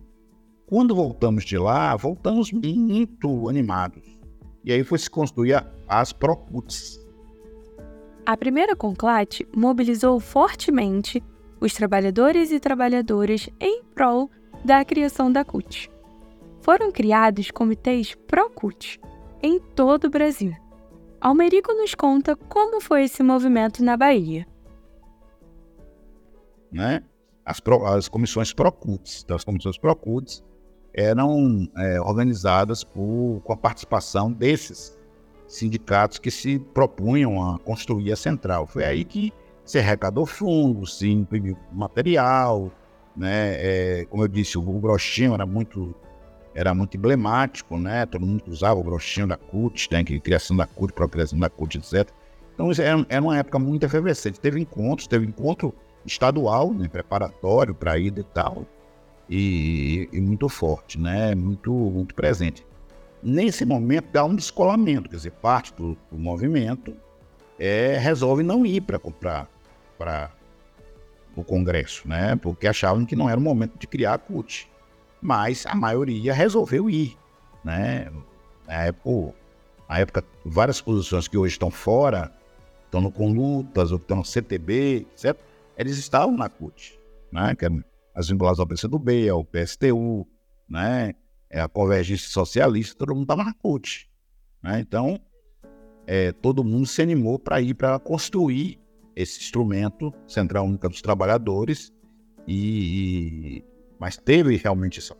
Quando 0.67 0.95
voltamos 0.95 1.43
de 1.43 1.57
lá, 1.57 1.95
voltamos 1.95 2.51
muito 2.51 3.47
animados. 3.47 4.03
E 4.63 4.73
aí 4.73 4.83
foi 4.83 4.97
se 4.97 5.09
construir 5.09 5.63
as 5.87 6.11
Procuts. 6.11 6.99
A 8.25 8.35
primeira 8.35 8.75
Conclate 8.75 9.47
mobilizou 9.55 10.19
fortemente 10.19 11.21
os 11.61 11.73
trabalhadores 11.73 12.51
e 12.51 12.59
trabalhadoras 12.59 13.47
em 13.59 13.83
prol 13.93 14.31
da 14.63 14.83
criação 14.83 15.31
da 15.31 15.45
CUT. 15.45 15.91
Foram 16.61 16.91
criados 16.91 17.51
comitês 17.51 18.15
Procut 18.25 18.99
em 19.43 19.59
todo 19.59 20.05
o 20.05 20.09
Brasil. 20.09 20.55
Almerico 21.21 21.71
nos 21.73 21.93
conta 21.93 22.35
como 22.35 22.81
foi 22.81 23.03
esse 23.03 23.21
movimento 23.21 23.83
na 23.83 23.95
Bahia. 23.95 24.47
Né? 26.71 27.03
As, 27.45 27.59
pro, 27.59 27.85
as 27.85 28.09
comissões 28.09 28.51
Procuts, 28.51 29.21
então, 29.23 29.35
as 29.35 29.43
comissões 29.43 29.77
Procuts 29.77 30.43
eram 30.95 31.67
é, 31.77 31.99
organizadas 31.99 32.83
por, 32.83 33.41
com 33.43 33.51
a 33.51 33.57
participação 33.57 34.31
desses 34.31 34.97
sindicatos 35.45 36.17
que 36.17 36.31
se 36.31 36.57
propunham 36.57 37.43
a 37.43 37.59
construir 37.59 38.11
a 38.13 38.15
central. 38.15 38.65
Foi 38.65 38.85
aí 38.85 39.03
que 39.03 39.33
se 39.65 39.77
arrecadou 39.77 40.25
fundos, 40.25 40.97
se 40.97 41.09
imprimiu 41.09 41.57
material, 41.71 42.71
né? 43.15 43.55
É, 43.57 44.05
como 44.05 44.23
eu 44.23 44.27
disse, 44.27 44.57
o 44.57 44.61
broxinho 44.61 45.33
era 45.33 45.45
muito 45.45 45.93
era 46.53 46.73
muito 46.73 46.95
emblemático, 46.95 47.77
né? 47.77 48.05
Todo 48.05 48.25
mundo 48.25 48.43
usava 48.47 48.79
o 48.79 48.83
broxinho 48.83 49.27
da 49.27 49.35
CUT, 49.35 49.89
né? 49.91 50.01
Criação 50.03 50.55
da 50.55 50.65
CUT, 50.65 50.93
própria 50.93 51.19
criação 51.19 51.37
da 51.37 51.49
CUT, 51.49 51.77
etc. 51.77 52.09
Então 52.53 52.71
era, 52.71 53.05
era 53.09 53.21
uma 53.21 53.37
época 53.37 53.59
muito 53.59 53.85
efervescente. 53.85 54.39
Teve 54.39 54.61
encontros, 54.61 55.07
teve 55.07 55.25
encontro 55.25 55.73
estadual, 56.05 56.73
né? 56.73 56.87
preparatório 56.87 57.75
para 57.75 57.97
ida 57.97 58.21
e 58.21 58.23
tal, 58.23 58.65
e, 59.29 60.09
e, 60.11 60.21
muito 60.21 60.47
forte, 60.49 60.99
né? 60.99 61.33
Muito, 61.35 61.71
muito 61.71 62.13
presente. 62.13 62.65
Nesse 63.23 63.65
momento 63.65 64.07
dá 64.11 64.23
um 64.23 64.35
descolamento, 64.35 65.09
quer 65.09 65.15
dizer, 65.15 65.31
parte 65.31 65.73
do, 65.73 65.97
do 66.11 66.17
movimento 66.17 66.95
é, 67.57 67.97
resolve 67.97 68.43
não 68.43 68.65
ir 68.65 68.81
para 68.81 68.99
para 69.97 70.29
o 71.35 71.43
Congresso, 71.43 72.07
né? 72.07 72.35
Porque 72.35 72.67
achavam 72.67 73.05
que 73.05 73.15
não 73.15 73.29
era 73.29 73.39
o 73.39 73.43
momento 73.43 73.77
de 73.79 73.87
criar 73.87 74.13
a 74.13 74.17
CUT 74.17 74.69
mas 75.25 75.65
a 75.65 75.73
maioria 75.73 76.31
resolveu 76.33 76.87
ir. 76.87 77.17
Né? 77.63 78.11
Na 78.67 78.73
época, 78.83 79.35
na 79.89 79.97
época, 79.97 80.23
várias 80.45 80.79
posições 80.79 81.27
que 81.27 81.35
hoje 81.35 81.53
estão 81.53 81.71
fora, 81.71 82.31
estão 82.85 83.09
com 83.09 83.33
lutas, 83.33 83.91
ou 83.91 83.97
estão 83.97 84.17
no 84.17 84.25
CTB, 84.25 85.07
etc., 85.13 85.35
eles 85.75 85.97
estavam 85.97 86.37
na 86.37 86.47
CUT, 86.47 86.99
né? 87.31 87.55
que 87.55 87.65
as 88.15 88.29
vinculadas 88.29 88.59
ao 88.59 88.65
PCdoB, 88.65 89.29
ao 89.29 89.43
PSTU, 89.43 90.25
né? 90.69 91.13
É 91.49 91.59
a 91.59 91.67
Convergência 91.67 92.29
Socialista, 92.29 92.97
todo 92.97 93.13
mundo 93.13 93.23
estava 93.23 93.43
na 93.43 93.53
CUT. 93.53 94.09
Né? 94.63 94.79
Então, 94.79 95.19
é, 96.07 96.31
todo 96.31 96.63
mundo 96.63 96.87
se 96.87 97.01
animou 97.01 97.37
para 97.37 97.61
ir 97.61 97.75
para 97.75 97.99
construir 97.99 98.79
esse 99.15 99.39
instrumento, 99.39 100.13
Central 100.27 100.65
Única 100.65 100.89
dos 100.89 101.01
Trabalhadores, 101.01 101.93
e, 102.47 103.63
mas 103.99 104.17
teve 104.17 104.55
realmente 104.57 104.99
essa, 104.99 105.15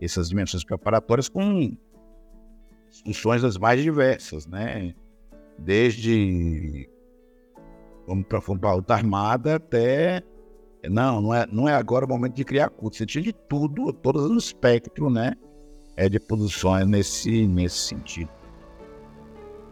essas 0.00 0.28
dimensões 0.28 0.64
preparatórias 0.64 1.28
com 1.28 1.76
funções 3.04 3.42
das 3.42 3.56
mais 3.56 3.82
diversas, 3.82 4.46
né? 4.46 4.94
Desde 5.58 6.88
vamos 8.06 8.26
para 8.26 8.40
a 8.70 8.74
luta 8.74 8.94
armada 8.94 9.56
até 9.56 10.22
não, 10.88 11.20
não 11.20 11.34
é, 11.34 11.46
não 11.50 11.68
é 11.68 11.74
agora 11.74 12.04
o 12.04 12.08
momento 12.08 12.34
de 12.34 12.44
criar 12.44 12.68
culto. 12.68 12.96
Você 12.96 13.06
tinha 13.06 13.22
de 13.22 13.32
tudo, 13.32 13.92
todo 13.92 14.20
o 14.28 14.36
espectro, 14.36 15.10
né? 15.10 15.34
É 15.96 16.08
de 16.08 16.20
posições 16.20 16.86
nesse 16.86 17.46
nesse 17.46 17.78
sentido. 17.78 18.30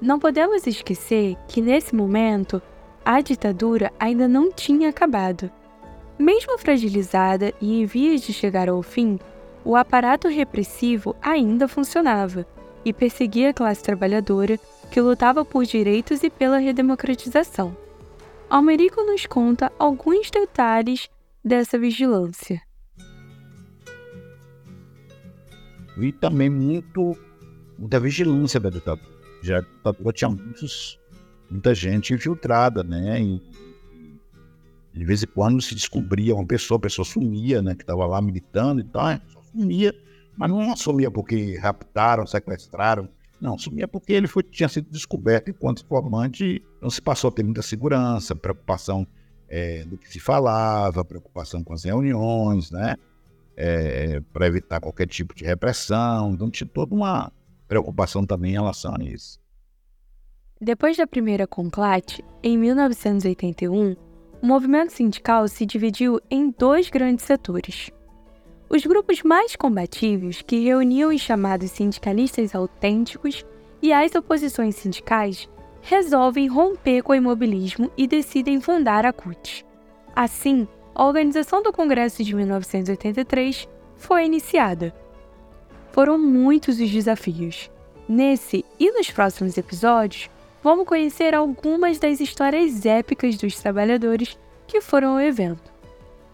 Não 0.00 0.18
podemos 0.18 0.66
esquecer 0.66 1.36
que 1.48 1.60
nesse 1.62 1.94
momento 1.94 2.60
a 3.04 3.20
ditadura 3.20 3.92
ainda 3.98 4.26
não 4.26 4.50
tinha 4.50 4.88
acabado. 4.88 5.50
Mesmo 6.18 6.58
fragilizada 6.58 7.52
e 7.60 7.80
em 7.80 7.86
vias 7.86 8.22
de 8.22 8.32
chegar 8.32 8.68
ao 8.68 8.82
fim, 8.82 9.18
o 9.64 9.76
aparato 9.76 10.28
repressivo 10.28 11.14
ainda 11.22 11.68
funcionava 11.68 12.46
e 12.84 12.92
perseguia 12.92 13.50
a 13.50 13.54
classe 13.54 13.82
trabalhadora 13.82 14.58
que 14.90 15.00
lutava 15.00 15.44
por 15.44 15.64
direitos 15.64 16.22
e 16.22 16.30
pela 16.30 16.58
redemocratização. 16.58 17.76
Almerico 18.49 19.03
nos 19.03 19.26
conta 19.26 19.73
alguns 19.79 20.31
detalhes 20.31 21.11
dessa 21.45 21.79
vigilância. 21.79 22.62
E 25.99 26.12
também 26.12 26.49
muito 26.49 27.17
muita 27.79 27.99
vigilância 27.99 28.61
da 28.61 28.71
ditadura. 28.71 29.17
Já 29.43 29.65
tinha 30.15 30.31
muitos, 30.31 30.99
muita 31.50 31.75
gente 31.75 32.15
infiltrada, 32.15 32.83
né? 32.83 33.21
E 33.21 33.43
de 34.93 35.05
vez 35.05 35.23
em 35.23 35.26
quando 35.26 35.61
se 35.61 35.75
descobria 35.75 36.35
uma 36.35 36.47
pessoa, 36.47 36.79
a 36.79 36.81
pessoa 36.81 37.05
sumia, 37.05 37.61
né? 37.61 37.75
Que 37.75 37.83
estava 37.83 38.07
lá 38.07 38.21
militando 38.23 38.81
e 38.81 38.85
tal, 38.85 39.21
sumia, 39.53 39.95
mas 40.37 40.50
não 40.50 40.76
sumia 40.76 41.11
porque 41.11 41.57
raptaram, 41.59 42.26
sequestraram. 42.26 43.09
Não, 43.40 43.59
sumia 43.59 43.87
porque 43.87 44.12
ele 44.12 44.26
foi, 44.26 44.43
tinha 44.43 44.69
sido 44.69 44.90
descoberto 44.90 45.50
enquanto 45.50 45.83
informante, 45.83 46.62
não 46.81 46.88
se 46.88 47.02
passou 47.02 47.28
a 47.28 47.33
ter 47.33 47.43
muita 47.43 47.62
segurança, 47.62 48.35
preocupação 48.35 49.07
é, 49.49 49.85
do 49.85 49.99
que 49.99 50.09
se 50.09 50.19
falava, 50.19 51.05
preocupação 51.05 51.62
com 51.62 51.73
as 51.73 51.85
reuniões, 51.85 52.71
né? 52.71 52.97
É, 53.57 54.21
para 54.33 54.47
evitar 54.47 54.81
qualquer 54.81 55.07
tipo 55.07 55.35
de 55.35 55.45
repressão. 55.45 56.33
Então 56.33 56.50
tinha 56.50 56.69
toda 56.69 56.95
uma 56.95 57.33
preocupação 57.69 58.25
também 58.25 58.52
em 58.52 58.55
relação 58.55 58.95
a 58.99 59.02
isso. 59.02 59.38
Depois 60.61 60.97
da 60.97 61.07
primeira 61.07 61.47
conclate, 61.47 62.25
em 62.43 62.57
1981, 62.57 63.95
o 64.43 64.47
movimento 64.47 64.90
sindical 64.93 65.49
se 65.49 65.66
dividiu 65.66 66.21
em 66.31 66.50
dois 66.50 66.88
grandes 66.88 67.25
setores. 67.25 67.90
Os 68.68 68.85
grupos 68.85 69.23
mais 69.23 69.54
combativos, 69.54 70.42
que 70.42 70.64
reuniam 70.64 71.14
os 71.14 71.20
chamados 71.20 71.70
sindicalistas 71.70 72.54
autênticos, 72.54 73.44
e 73.80 73.92
as 73.92 74.14
oposições 74.14 74.75
sindicais, 74.75 75.49
resolvem 75.82 76.49
romper 76.49 77.02
com 77.02 77.12
o 77.12 77.16
imobilismo 77.16 77.90
e 77.96 78.08
decidem 78.08 78.61
fundar 78.61 79.06
a 79.06 79.12
CUT. 79.12 79.64
Assim, 80.14 80.66
a 80.92 81.06
organização 81.06 81.62
do 81.62 81.73
Congresso 81.73 82.25
de 82.25 82.35
1983 82.35 83.68
foi 83.96 84.25
iniciada. 84.25 84.92
Foram 85.92 86.18
muitos 86.18 86.80
os 86.80 86.90
desafios. 86.90 87.70
Nesse 88.08 88.64
e 88.80 88.90
nos 88.90 89.11
próximos 89.11 89.56
episódios, 89.56 90.28
vamos 90.62 90.87
conhecer 90.87 91.35
algumas 91.35 91.99
das 91.99 92.18
histórias 92.18 92.85
épicas 92.85 93.37
dos 93.37 93.56
trabalhadores 93.56 94.37
que 94.66 94.80
foram 94.80 95.12
ao 95.12 95.20
evento. 95.20 95.73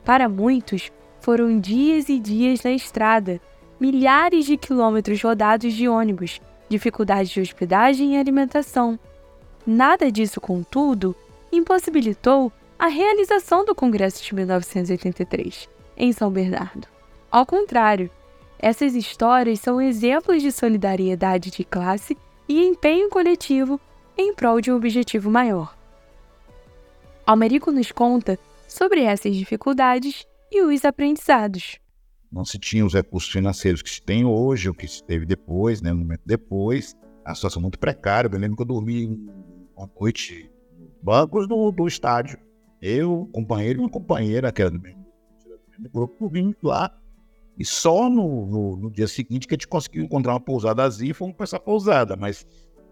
Para 0.04 0.28
muitos, 0.28 0.90
foram 1.22 1.58
dias 1.58 2.08
e 2.08 2.18
dias 2.18 2.62
na 2.62 2.72
estrada, 2.72 3.40
milhares 3.78 4.44
de 4.44 4.56
quilômetros 4.56 5.22
rodados 5.22 5.72
de 5.72 5.88
ônibus, 5.88 6.40
dificuldades 6.68 7.30
de 7.30 7.40
hospedagem 7.40 8.14
e 8.14 8.18
alimentação. 8.18 8.98
Nada 9.64 10.10
disso, 10.10 10.40
contudo, 10.40 11.14
impossibilitou 11.52 12.52
a 12.76 12.88
realização 12.88 13.64
do 13.64 13.72
Congresso 13.72 14.22
de 14.24 14.34
1983, 14.34 15.68
em 15.96 16.12
São 16.12 16.28
Bernardo. 16.28 16.88
Ao 17.30 17.46
contrário, 17.46 18.10
essas 18.58 18.96
histórias 18.96 19.60
são 19.60 19.80
exemplos 19.80 20.42
de 20.42 20.50
solidariedade 20.50 21.50
de 21.52 21.62
classe 21.62 22.18
e 22.48 22.66
empenho 22.66 23.08
coletivo 23.08 23.80
em 24.18 24.34
prol 24.34 24.60
de 24.60 24.72
um 24.72 24.76
objetivo 24.76 25.30
maior. 25.30 25.76
Almerico 27.24 27.70
nos 27.70 27.92
conta 27.92 28.36
sobre 28.66 29.02
essas 29.02 29.36
dificuldades 29.36 30.26
e 30.52 30.62
os 30.62 30.84
aprendizados. 30.84 31.78
Não 32.30 32.44
se 32.44 32.58
tinha 32.58 32.84
os 32.84 32.94
recursos 32.94 33.30
financeiros 33.30 33.82
que 33.82 33.90
se 33.90 34.02
tem 34.02 34.24
hoje, 34.24 34.68
o 34.68 34.74
que 34.74 34.86
se 34.86 35.02
teve 35.02 35.26
depois, 35.26 35.82
né, 35.82 35.92
no 35.92 35.98
momento 36.00 36.22
depois. 36.24 36.96
A 37.24 37.34
situação 37.34 37.60
muito 37.60 37.78
precária. 37.78 38.28
Eu 38.32 38.38
lembro 38.38 38.56
que 38.56 38.62
eu 38.62 38.66
dormi 38.66 39.06
uma 39.76 39.90
noite 40.00 40.50
bancos 41.02 41.46
do, 41.48 41.70
do 41.70 41.86
estádio. 41.86 42.38
Eu, 42.80 43.28
companheiro 43.32 43.80
e 43.80 43.82
uma 43.82 43.90
companheira, 43.90 44.50
que 44.50 44.62
era 44.62 44.70
do 44.70 44.80
mesmo 44.80 45.02
grupo, 45.92 46.16
dormimos 46.20 46.56
lá. 46.62 46.90
E 47.58 47.64
só 47.64 48.08
no, 48.08 48.46
no, 48.46 48.76
no, 48.76 48.90
dia 48.90 49.06
seguinte 49.06 49.46
que 49.46 49.54
a 49.54 49.56
gente 49.56 49.68
conseguiu 49.68 50.04
encontrar 50.04 50.32
uma 50.32 50.40
pousada 50.40 50.88
e 51.00 51.12
fomos 51.12 51.34
para 51.36 51.44
essa 51.44 51.60
pousada. 51.60 52.16
Mas 52.16 52.46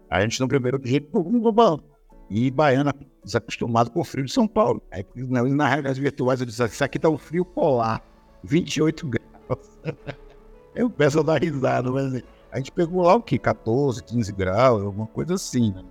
a 0.09 0.21
gente 0.21 0.39
no 0.39 0.47
primeiro 0.47 0.79
dia 0.79 0.99
no 1.13 1.51
banco. 1.51 1.90
E 2.31 2.49
Baiana 2.49 2.95
desacostumado 3.21 3.91
com 3.91 3.99
o 3.99 4.03
frio 4.05 4.23
de 4.23 4.31
São 4.31 4.47
Paulo. 4.47 4.81
Aí 4.89 5.05
na, 5.15 5.43
na 5.43 5.67
realidade 5.67 5.99
virtuais 5.99 6.39
eu 6.39 6.45
disse, 6.45 6.63
isso 6.63 6.83
aqui 6.83 6.97
tá 6.97 7.09
um 7.09 7.17
frio 7.17 7.43
polar, 7.43 8.01
28 8.41 9.05
graus. 9.05 9.79
eu 10.73 10.89
peço 10.89 11.19
a 11.19 11.23
dar 11.23 11.43
risada, 11.43 11.91
mas 11.91 12.23
A 12.49 12.57
gente 12.57 12.71
pegou 12.71 13.03
lá 13.03 13.15
o 13.15 13.21
que? 13.21 13.37
14, 13.37 14.01
15 14.01 14.31
graus, 14.31 14.81
alguma 14.81 15.07
coisa 15.07 15.33
assim, 15.35 15.73
né? 15.73 15.83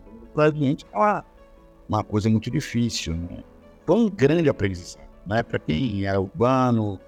Gente 0.54 0.87
é 0.90 0.97
uma, 0.97 1.25
uma 1.87 2.04
coisa 2.04 2.30
muito 2.30 2.50
difícil, 2.50 3.14
né? 3.14 3.44
Foi 3.85 3.97
um 3.97 4.09
grande 4.09 4.49
aprendizado, 4.49 5.06
né? 5.26 5.42
Para 5.42 5.59
quem 5.59 6.06
é 6.06 6.18
urbano, 6.18 6.99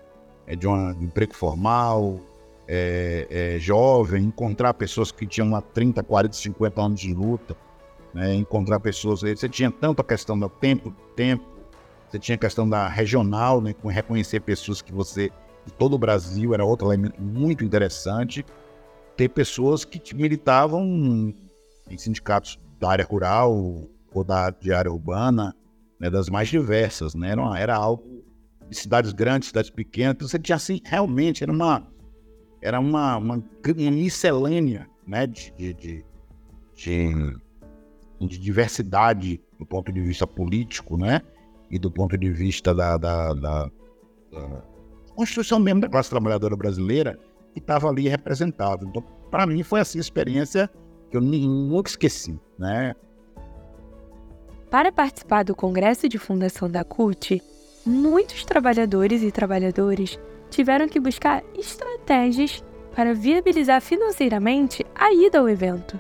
é 0.47 0.55
de 0.55 0.69
um 0.69 0.91
emprego 0.91 1.35
formal, 1.35 2.21
é, 2.69 3.27
é, 3.31 3.59
jovem, 3.59 4.25
encontrar 4.25 4.75
pessoas 4.75 5.11
que 5.11 5.27
tinham 5.27 5.59
30, 5.73 6.03
40, 6.03 6.37
50 6.37 6.83
anos 6.83 7.01
de 7.01 7.15
luta, 7.15 7.57
né? 8.13 8.35
encontrar 8.35 8.81
pessoas. 8.81 9.21
Você 9.21 9.49
tinha 9.49 9.71
tanto 9.71 10.01
a 10.01 10.05
questão 10.05 10.39
do 10.39 10.49
tempo, 10.49 10.95
tempo, 11.17 11.45
você 12.09 12.19
tinha 12.19 12.37
a 12.37 12.39
questão 12.39 12.69
da 12.69 12.89
regional, 12.89 13.61
né? 13.61 13.73
com 13.73 13.89
reconhecer 13.89 14.41
pessoas 14.41 14.83
que 14.83 14.93
você, 14.93 15.31
de 15.65 15.73
todo 15.75 15.95
o 15.95 15.99
Brasil, 15.99 16.55
era 16.55 16.65
outro 16.65 16.89
elemento 16.89 17.21
muito 17.21 17.65
interessante. 17.65 18.45
Ter 19.17 19.29
pessoas 19.29 19.85
que 19.85 20.15
militavam 20.15 20.83
em 21.89 21.99
sindicatos 21.99 22.59
da 22.79 22.91
área 22.91 23.05
rural 23.05 23.53
ou 24.15 24.25
da 24.25 24.51
de 24.51 24.73
área 24.73 24.91
urbana, 24.91 25.55
né? 25.99 26.11
das 26.11 26.29
mais 26.29 26.49
diversas, 26.49 27.15
né? 27.15 27.31
Era, 27.31 27.59
era 27.59 27.77
algo 27.77 28.23
de 28.69 28.77
cidades 28.77 29.13
grandes, 29.13 29.49
cidades 29.49 29.71
pequenas, 29.71 30.15
então 30.15 30.27
você 30.27 30.39
tinha 30.39 30.57
assim, 30.57 30.81
realmente, 30.85 31.43
era 31.43 31.53
uma 31.53 31.87
era 32.63 32.79
uma, 32.79 33.17
uma, 33.17 33.35
uma 33.35 33.91
miscelânea 33.91 34.89
né, 35.07 35.27
de, 35.27 35.53
de, 35.53 35.75
de, 35.75 36.05
de, 36.77 37.37
diversidade 38.29 39.41
do 39.59 39.67
ponto 39.67 39.93
de 39.93 40.01
vista 40.01 40.27
político, 40.27 40.97
né? 40.97 41.23
E 41.71 41.79
do 41.79 41.91
ponto 41.91 42.17
de 42.19 42.31
vista 42.31 42.75
da, 42.75 42.97
da, 42.97 43.33
da, 43.33 43.71
da 44.31 44.63
construção 45.15 45.59
mesmo 45.59 45.81
da 45.81 45.89
classe 45.89 46.11
trabalhadora 46.11 46.57
brasileira 46.57 47.19
que 47.53 47.61
estava 47.61 47.89
ali 47.89 48.09
representada. 48.09 48.85
Então, 48.85 49.03
para 49.31 49.47
mim, 49.47 49.63
foi 49.63 49.81
assim 49.81 49.99
a 49.99 50.01
experiência 50.01 50.71
que 51.11 51.17
eu 51.17 51.21
nunca 51.21 51.89
esqueci, 51.89 52.39
né? 52.59 52.95
Para 54.71 54.91
participar 54.91 55.45
do 55.45 55.55
congresso 55.55 56.09
de 56.09 56.19
fundação 56.19 56.71
da 56.71 56.83
CUT, 56.83 57.43
muitos 57.85 58.45
trabalhadores 58.45 59.23
e 59.23 59.31
trabalhadoras 59.31 60.19
tiveram 60.51 60.89
que 60.89 60.99
buscar 60.99 61.43
estratégias 61.55 62.65
para 62.95 63.15
viabilizar 63.15 63.81
financeiramente 63.81 64.85
a 64.95 65.13
ida 65.13 65.39
ao 65.39 65.49
evento. 65.49 65.99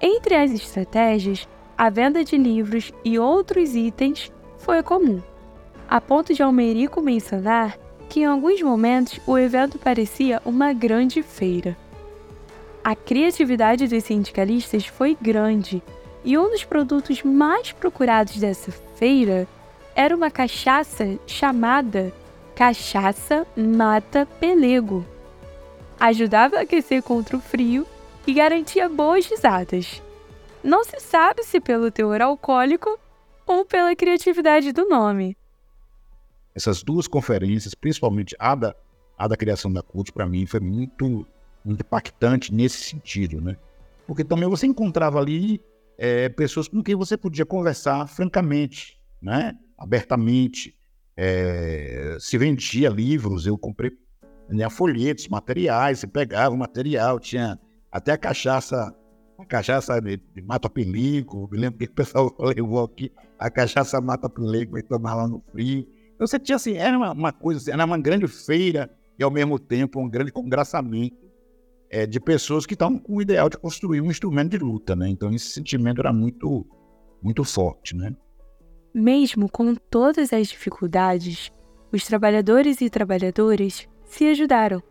Entre 0.00 0.34
as 0.34 0.52
estratégias, 0.52 1.48
a 1.76 1.90
venda 1.90 2.24
de 2.24 2.36
livros 2.36 2.92
e 3.04 3.18
outros 3.18 3.74
itens 3.74 4.32
foi 4.58 4.82
comum, 4.82 5.20
a 5.88 6.00
ponto 6.00 6.32
de 6.32 6.42
Almerico 6.42 7.00
mencionar 7.00 7.76
que 8.08 8.20
em 8.20 8.24
alguns 8.24 8.62
momentos 8.62 9.20
o 9.26 9.36
evento 9.36 9.78
parecia 9.78 10.40
uma 10.44 10.72
grande 10.72 11.22
feira. 11.22 11.76
A 12.82 12.94
criatividade 12.94 13.88
dos 13.88 14.04
sindicalistas 14.04 14.86
foi 14.86 15.16
grande 15.20 15.82
e 16.24 16.38
um 16.38 16.48
dos 16.50 16.64
produtos 16.64 17.22
mais 17.22 17.72
procurados 17.72 18.36
dessa 18.36 18.70
feira 18.96 19.46
era 19.96 20.14
uma 20.14 20.30
cachaça 20.30 21.18
chamada 21.26 22.12
Cachaça 22.54 23.46
Mata 23.56 24.26
Pelego. 24.40 25.04
Ajudava 25.98 26.56
a 26.56 26.60
aquecer 26.60 27.02
contra 27.02 27.36
o 27.36 27.40
frio 27.40 27.86
e 28.28 28.34
garantia 28.34 28.90
boas 28.90 29.24
risadas. 29.24 30.02
Não 30.62 30.84
se 30.84 31.00
sabe 31.00 31.42
se 31.44 31.58
pelo 31.58 31.90
teor 31.90 32.20
alcoólico 32.20 32.98
ou 33.46 33.64
pela 33.64 33.96
criatividade 33.96 34.70
do 34.70 34.86
nome. 34.86 35.34
Essas 36.54 36.82
duas 36.82 37.08
conferências, 37.08 37.74
principalmente 37.74 38.36
a 38.38 38.54
da, 38.54 38.76
a 39.16 39.26
da 39.26 39.34
criação 39.34 39.72
da 39.72 39.82
CUT, 39.82 40.12
para 40.12 40.26
mim 40.26 40.44
foi 40.44 40.60
muito, 40.60 41.26
muito 41.64 41.80
impactante 41.80 42.52
nesse 42.52 42.82
sentido, 42.84 43.40
né? 43.40 43.56
Porque 44.06 44.22
também 44.22 44.46
você 44.46 44.66
encontrava 44.66 45.18
ali 45.18 45.58
é, 45.96 46.28
pessoas 46.28 46.68
com 46.68 46.82
quem 46.82 46.94
você 46.94 47.16
podia 47.16 47.46
conversar 47.46 48.06
francamente, 48.08 49.00
né? 49.22 49.56
abertamente, 49.78 50.76
é, 51.16 52.18
se 52.20 52.36
vendia 52.36 52.90
livros, 52.90 53.46
eu 53.46 53.56
comprei 53.56 53.90
né, 54.50 54.68
folhetos, 54.68 55.28
materiais, 55.28 56.00
você 56.00 56.06
pegava 56.06 56.54
o 56.54 56.58
material, 56.58 57.18
tinha 57.18 57.58
até 57.90 58.12
a 58.12 58.18
cachaça, 58.18 58.94
a 59.38 59.44
cachaça 59.44 60.00
de, 60.00 60.16
de 60.16 60.42
mata 60.42 60.68
pelico, 60.68 61.48
me 61.50 61.58
lembro 61.58 61.78
que 61.78 61.86
o 61.86 61.92
pessoal 61.92 62.34
levou 62.40 62.84
aqui, 62.84 63.12
a 63.38 63.50
cachaça 63.50 64.00
mata 64.00 64.28
pelico 64.28 64.78
e 64.78 64.82
tomar 64.82 65.14
lá 65.14 65.28
no 65.28 65.42
frio. 65.52 65.86
Então 66.14 66.26
você 66.26 66.38
tinha 66.38 66.56
assim, 66.56 66.74
era 66.74 66.96
uma, 66.96 67.12
uma 67.12 67.32
coisa, 67.32 67.60
assim, 67.60 67.70
era 67.70 67.84
uma 67.84 67.98
grande 67.98 68.26
feira 68.26 68.90
e 69.18 69.22
ao 69.22 69.30
mesmo 69.30 69.58
tempo 69.58 70.00
um 70.00 70.08
grande 70.08 70.32
congraçamento 70.32 71.28
é, 71.90 72.06
de 72.06 72.20
pessoas 72.20 72.66
que 72.66 72.74
estavam 72.74 72.98
com 72.98 73.16
o 73.16 73.22
ideal 73.22 73.48
de 73.48 73.56
construir 73.56 74.00
um 74.00 74.10
instrumento 74.10 74.50
de 74.50 74.58
luta, 74.58 74.94
né? 74.94 75.08
Então 75.08 75.32
esse 75.32 75.46
sentimento 75.50 76.00
era 76.00 76.12
muito, 76.12 76.66
muito 77.22 77.44
forte, 77.44 77.96
né? 77.96 78.14
Mesmo 78.92 79.48
com 79.50 79.74
todas 79.74 80.32
as 80.32 80.48
dificuldades, 80.48 81.50
os 81.92 82.04
trabalhadores 82.04 82.80
e 82.80 82.90
trabalhadoras 82.90 83.88
se 84.04 84.26
ajudaram. 84.26 84.82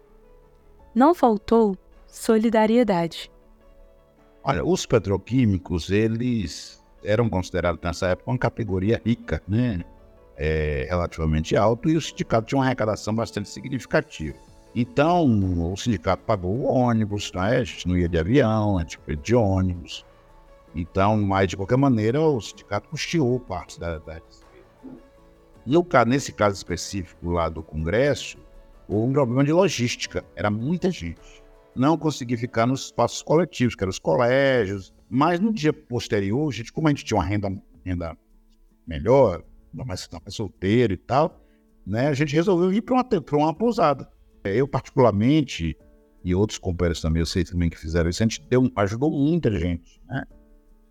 Não 0.95 1.13
faltou 1.13 1.77
solidariedade. 2.17 3.31
Olha, 4.43 4.63
os 4.63 4.85
petroquímicos, 4.85 5.89
eles 5.89 6.83
eram 7.03 7.29
considerados 7.29 7.81
nessa 7.81 8.07
época 8.07 8.31
uma 8.31 8.37
categoria 8.37 9.01
rica, 9.03 9.41
né? 9.47 9.83
É, 10.35 10.85
relativamente 10.89 11.55
alto, 11.55 11.89
e 11.89 11.97
o 11.97 12.01
sindicato 12.01 12.47
tinha 12.47 12.59
uma 12.59 12.65
arrecadação 12.65 13.13
bastante 13.13 13.49
significativa. 13.49 14.37
Então, 14.75 15.25
o 15.71 15.75
sindicato 15.75 16.23
pagou 16.23 16.63
ônibus, 16.65 17.31
né? 17.33 17.57
a 17.57 17.63
gente 17.63 17.87
não 17.87 17.97
ia 17.97 18.07
de 18.07 18.19
avião, 18.19 18.77
a 18.77 18.81
gente 18.81 18.99
foi 18.99 19.15
de 19.15 19.33
ônibus. 19.33 20.05
Então, 20.75 21.17
mas 21.17 21.47
de 21.47 21.57
qualquer 21.57 21.77
maneira, 21.77 22.21
o 22.21 22.39
sindicato 22.39 22.87
custeou 22.89 23.39
parte 23.39 23.79
da, 23.79 23.97
da 23.97 24.21
no 25.67 25.85
nesse 26.05 26.31
caso 26.31 26.55
específico 26.55 27.29
lá 27.29 27.49
do 27.49 27.61
Congresso, 27.61 28.37
houve 28.87 29.09
um 29.09 29.11
problema 29.13 29.43
de 29.43 29.51
logística. 29.51 30.23
Era 30.33 30.49
muita 30.49 30.89
gente. 30.89 31.43
Não 31.77 31.97
consegui 31.97 32.35
ficar 32.35 32.65
nos 32.65 32.85
espaços 32.85 33.21
coletivos, 33.21 33.75
que 33.75 33.83
eram 33.83 33.91
os 33.91 33.99
colégios. 33.99 34.93
Mas 35.09 35.39
no 35.39 35.53
dia 35.53 35.71
posterior, 35.71 36.51
gente, 36.51 36.73
como 36.73 36.87
a 36.87 36.91
gente 36.91 37.05
tinha 37.05 37.17
uma 37.17 37.23
renda, 37.23 37.49
renda 37.85 38.17
melhor, 38.85 39.43
mais, 39.73 40.09
mais 40.09 40.35
solteiro 40.35 40.93
e 40.93 40.97
tal, 40.97 41.39
né, 41.85 42.07
a 42.07 42.13
gente 42.13 42.33
resolveu 42.33 42.73
ir 42.73 42.81
para 42.81 42.95
uma, 42.95 43.05
uma 43.33 43.53
pousada. 43.53 44.09
Eu, 44.43 44.67
particularmente, 44.67 45.77
e 46.23 46.35
outros 46.35 46.57
companheiros 46.59 47.01
também, 47.01 47.21
eu 47.21 47.25
sei 47.25 47.43
também 47.43 47.69
que 47.69 47.77
fizeram 47.77 48.09
isso, 48.09 48.23
a 48.23 48.25
gente 48.25 48.41
deu, 48.49 48.69
ajudou 48.75 49.11
muita 49.11 49.51
gente. 49.51 50.01
Né? 50.07 50.23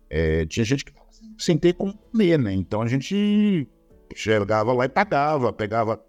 É, 0.09 0.45
tinha 0.45 0.63
gente 0.63 0.85
que 0.85 0.91
sem 1.37 1.57
ter 1.57 1.73
como 1.73 1.93
comer, 1.93 2.37
né? 2.37 2.53
Então 2.53 2.81
a 2.81 2.87
gente 2.87 3.67
chegava 4.15 4.73
lá 4.73 4.85
e 4.85 4.89
pagava, 4.89 5.53
pegava 5.53 6.03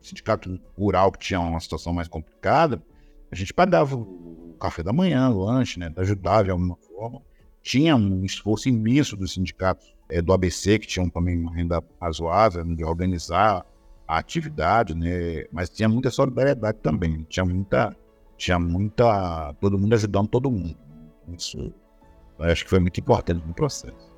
sindicato 0.00 0.60
rural 0.76 1.12
que 1.12 1.18
tinha 1.18 1.40
uma 1.40 1.60
situação 1.60 1.92
mais 1.92 2.08
complicada, 2.08 2.82
a 3.34 3.36
gente 3.36 3.52
pagava 3.52 3.96
o 3.96 4.56
café 4.60 4.80
da 4.80 4.92
manhã, 4.92 5.28
o 5.28 5.44
lanche, 5.44 5.80
né? 5.80 5.92
Ajudava 5.96 6.44
de 6.44 6.50
alguma 6.50 6.76
forma. 6.76 7.20
Tinha 7.60 7.96
um 7.96 8.24
esforço 8.24 8.68
imenso 8.68 9.16
dos 9.16 9.32
sindicatos 9.32 9.92
é, 10.08 10.22
do 10.22 10.32
ABC, 10.32 10.78
que 10.78 10.86
tinham 10.86 11.10
também 11.10 11.36
uma 11.36 11.52
renda 11.52 11.82
razoável 12.00 12.64
de 12.64 12.84
organizar 12.84 13.66
a 14.06 14.18
atividade, 14.18 14.94
né? 14.94 15.46
Mas 15.50 15.68
tinha 15.68 15.88
muita 15.88 16.10
solidariedade 16.10 16.78
também, 16.80 17.26
tinha 17.28 17.44
muita, 17.44 17.96
tinha 18.36 18.56
muita, 18.56 19.52
todo 19.54 19.76
mundo 19.76 19.94
ajudando 19.94 20.28
todo 20.28 20.48
mundo. 20.48 20.76
Isso 21.36 21.74
eu 22.38 22.44
acho 22.44 22.62
que 22.62 22.70
foi 22.70 22.78
muito 22.78 23.00
importante 23.00 23.44
no 23.44 23.52
processo. 23.52 24.14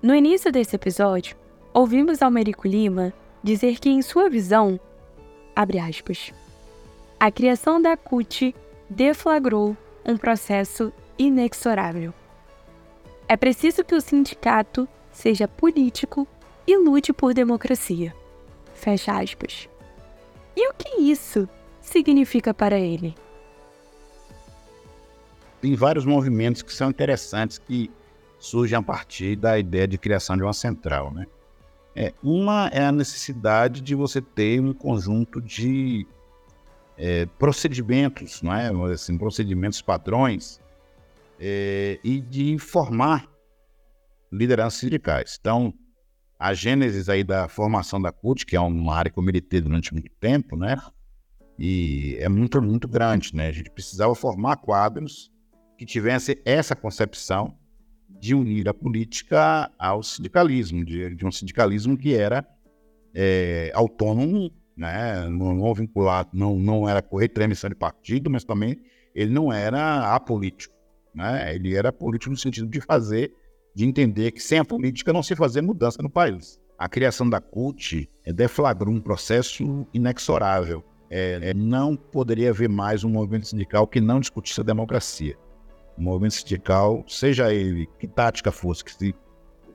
No 0.00 0.14
início 0.14 0.52
desse 0.52 0.76
episódio, 0.76 1.36
ouvimos 1.74 2.22
Almerico 2.22 2.68
Lima 2.68 3.12
dizer 3.42 3.80
que, 3.80 3.88
em 3.88 4.02
sua 4.02 4.30
visão, 4.30 4.78
abre 5.56 5.80
aspas, 5.80 6.32
a 7.22 7.30
criação 7.30 7.80
da 7.80 7.96
CUT 7.96 8.52
deflagrou 8.90 9.76
um 10.04 10.16
processo 10.16 10.92
inexorável. 11.16 12.12
É 13.28 13.36
preciso 13.36 13.84
que 13.84 13.94
o 13.94 14.00
sindicato 14.00 14.88
seja 15.12 15.46
político 15.46 16.26
e 16.66 16.76
lute 16.76 17.12
por 17.12 17.32
democracia. 17.32 18.12
Fecha 18.74 19.12
aspas. 19.12 19.68
E 20.56 20.68
o 20.68 20.74
que 20.74 21.00
isso 21.00 21.48
significa 21.80 22.52
para 22.52 22.76
ele? 22.76 23.14
tem 25.60 25.76
vários 25.76 26.04
movimentos 26.04 26.60
que 26.60 26.74
são 26.74 26.90
interessantes 26.90 27.56
que 27.56 27.88
surgem 28.36 28.76
a 28.76 28.82
partir 28.82 29.36
da 29.36 29.56
ideia 29.56 29.86
de 29.86 29.96
criação 29.96 30.36
de 30.36 30.42
uma 30.42 30.52
central, 30.52 31.14
né? 31.14 31.28
É, 31.94 32.12
uma 32.20 32.66
é 32.72 32.84
a 32.84 32.90
necessidade 32.90 33.80
de 33.80 33.94
você 33.94 34.20
ter 34.20 34.60
um 34.60 34.74
conjunto 34.74 35.40
de 35.40 36.04
é, 36.96 37.26
procedimentos, 37.38 38.42
não 38.42 38.54
é? 38.54 38.70
Assim, 38.92 39.16
procedimentos 39.16 39.80
padrões 39.80 40.60
é, 41.38 41.98
e 42.04 42.20
de 42.20 42.58
formar 42.58 43.28
lideranças 44.30 44.80
sindicais. 44.80 45.36
Então, 45.40 45.74
a 46.38 46.54
gênese 46.54 47.10
aí 47.10 47.22
da 47.22 47.48
formação 47.48 48.00
da 48.00 48.10
CUT, 48.10 48.44
que 48.44 48.56
é 48.56 48.60
uma 48.60 48.94
área 48.94 49.10
que 49.10 49.18
eu 49.18 49.22
militei 49.22 49.60
durante 49.60 49.92
muito 49.92 50.10
tempo, 50.18 50.56
né? 50.56 50.76
E 51.58 52.16
é 52.18 52.28
muito, 52.28 52.60
muito 52.60 52.88
grande, 52.88 53.34
né? 53.34 53.48
A 53.48 53.52
gente 53.52 53.70
precisava 53.70 54.14
formar 54.14 54.56
quadros 54.56 55.30
que 55.78 55.86
tivesse 55.86 56.40
essa 56.44 56.74
concepção 56.74 57.56
de 58.08 58.34
unir 58.34 58.68
a 58.68 58.74
política 58.74 59.70
ao 59.78 60.02
sindicalismo, 60.02 60.84
de, 60.84 61.14
de 61.14 61.26
um 61.26 61.30
sindicalismo 61.30 61.96
que 61.96 62.14
era 62.14 62.46
é, 63.14 63.70
autônomo, 63.74 64.50
né, 64.82 65.28
não, 65.28 65.54
não 65.54 65.72
vinculado, 65.72 66.30
não, 66.32 66.58
não 66.58 66.88
era 66.88 67.00
correto 67.00 67.40
à 67.40 67.44
emissão 67.44 67.70
de 67.70 67.76
partido, 67.76 68.28
mas 68.28 68.42
também 68.42 68.76
ele 69.14 69.32
não 69.32 69.52
era 69.52 70.12
apolítico. 70.12 70.74
Né? 71.14 71.54
Ele 71.54 71.76
era 71.76 71.92
político 71.92 72.32
no 72.32 72.36
sentido 72.36 72.66
de 72.66 72.80
fazer, 72.80 73.32
de 73.74 73.84
entender 73.84 74.32
que 74.32 74.42
sem 74.42 74.58
a 74.58 74.64
política 74.64 75.12
não 75.12 75.22
se 75.22 75.36
fazia 75.36 75.62
mudança 75.62 76.02
no 76.02 76.10
país. 76.10 76.60
A 76.76 76.88
criação 76.88 77.30
da 77.30 77.40
CUT 77.40 78.10
deflagrou 78.34 78.92
um 78.92 79.00
processo 79.00 79.86
inexorável. 79.94 80.82
É, 81.08 81.50
é, 81.50 81.54
não 81.54 81.94
poderia 81.94 82.50
haver 82.50 82.68
mais 82.68 83.04
um 83.04 83.10
movimento 83.10 83.46
sindical 83.46 83.86
que 83.86 84.00
não 84.00 84.18
discutisse 84.18 84.60
a 84.60 84.64
democracia. 84.64 85.36
O 85.96 86.02
movimento 86.02 86.34
sindical, 86.34 87.04
seja 87.06 87.54
ele 87.54 87.88
que 88.00 88.08
tática 88.08 88.50
fosse, 88.50 88.82
que 88.82 88.92
se 88.92 89.14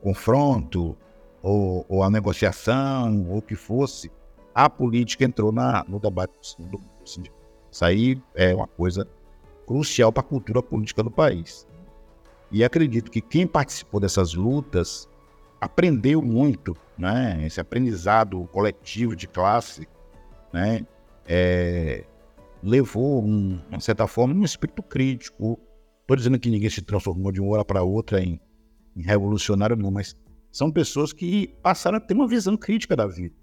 confronto, 0.02 0.98
ou, 1.41 1.86
ou, 1.88 2.04
a 2.04 2.10
negociação, 2.10 3.26
ou 3.30 3.38
o 3.38 3.41
que 3.41 3.56
fosse, 3.56 4.12
a 4.58 4.67
política 4.67 5.24
entrou 5.24 5.52
na, 5.52 5.86
no 5.88 6.00
debate 6.00 6.34
do 6.58 6.82
sindical. 7.08 7.38
Isso 7.72 7.86
aí 7.86 8.20
é 8.34 8.56
uma 8.56 8.65
coisa 8.65 9.08
crucial 9.67 10.12
para 10.12 10.22
a 10.22 10.26
cultura 10.26 10.63
política 10.63 11.04
do 11.04 11.12
país. 11.12 11.67
E 12.52 12.63
acredito 12.63 13.12
que 13.12 13.22
quem 13.22 13.46
participou 13.46 14.00
dessas 14.00 14.34
lutas 14.34 15.08
aprendeu 15.62 16.24
muito, 16.24 16.76
né? 16.98 17.46
Esse 17.46 17.62
aprendizado 17.62 18.50
coletivo 18.52 19.15
de 19.15 19.28
classe, 19.28 19.88
né? 20.52 20.84
É, 21.28 22.04
levou, 22.63 23.24
um, 23.24 23.62
de 23.70 23.84
certa 23.84 24.08
forma, 24.08 24.34
um 24.34 24.43
espírito 24.43 24.82
crítico. 24.82 25.60
Estou 26.02 26.17
dizendo 26.17 26.39
que 26.39 26.50
ninguém 26.50 26.72
se 26.72 26.82
transformou 26.82 27.32
de 27.32 27.39
uma 27.39 27.52
hora 27.54 27.65
para 27.65 27.84
outra 27.84 28.20
em, 28.20 28.41
em 28.96 29.04
revolucionário, 29.04 29.76
não, 29.76 29.91
mas 29.91 30.15
são 30.52 30.72
pessoas 30.72 31.13
que 31.13 31.54
passaram 31.62 31.98
a 32.00 32.02
ter 32.02 32.15
uma 32.15 32.28
visão 32.28 32.58
crítica 32.58 32.96
da 32.96 33.06
vida. 33.06 33.36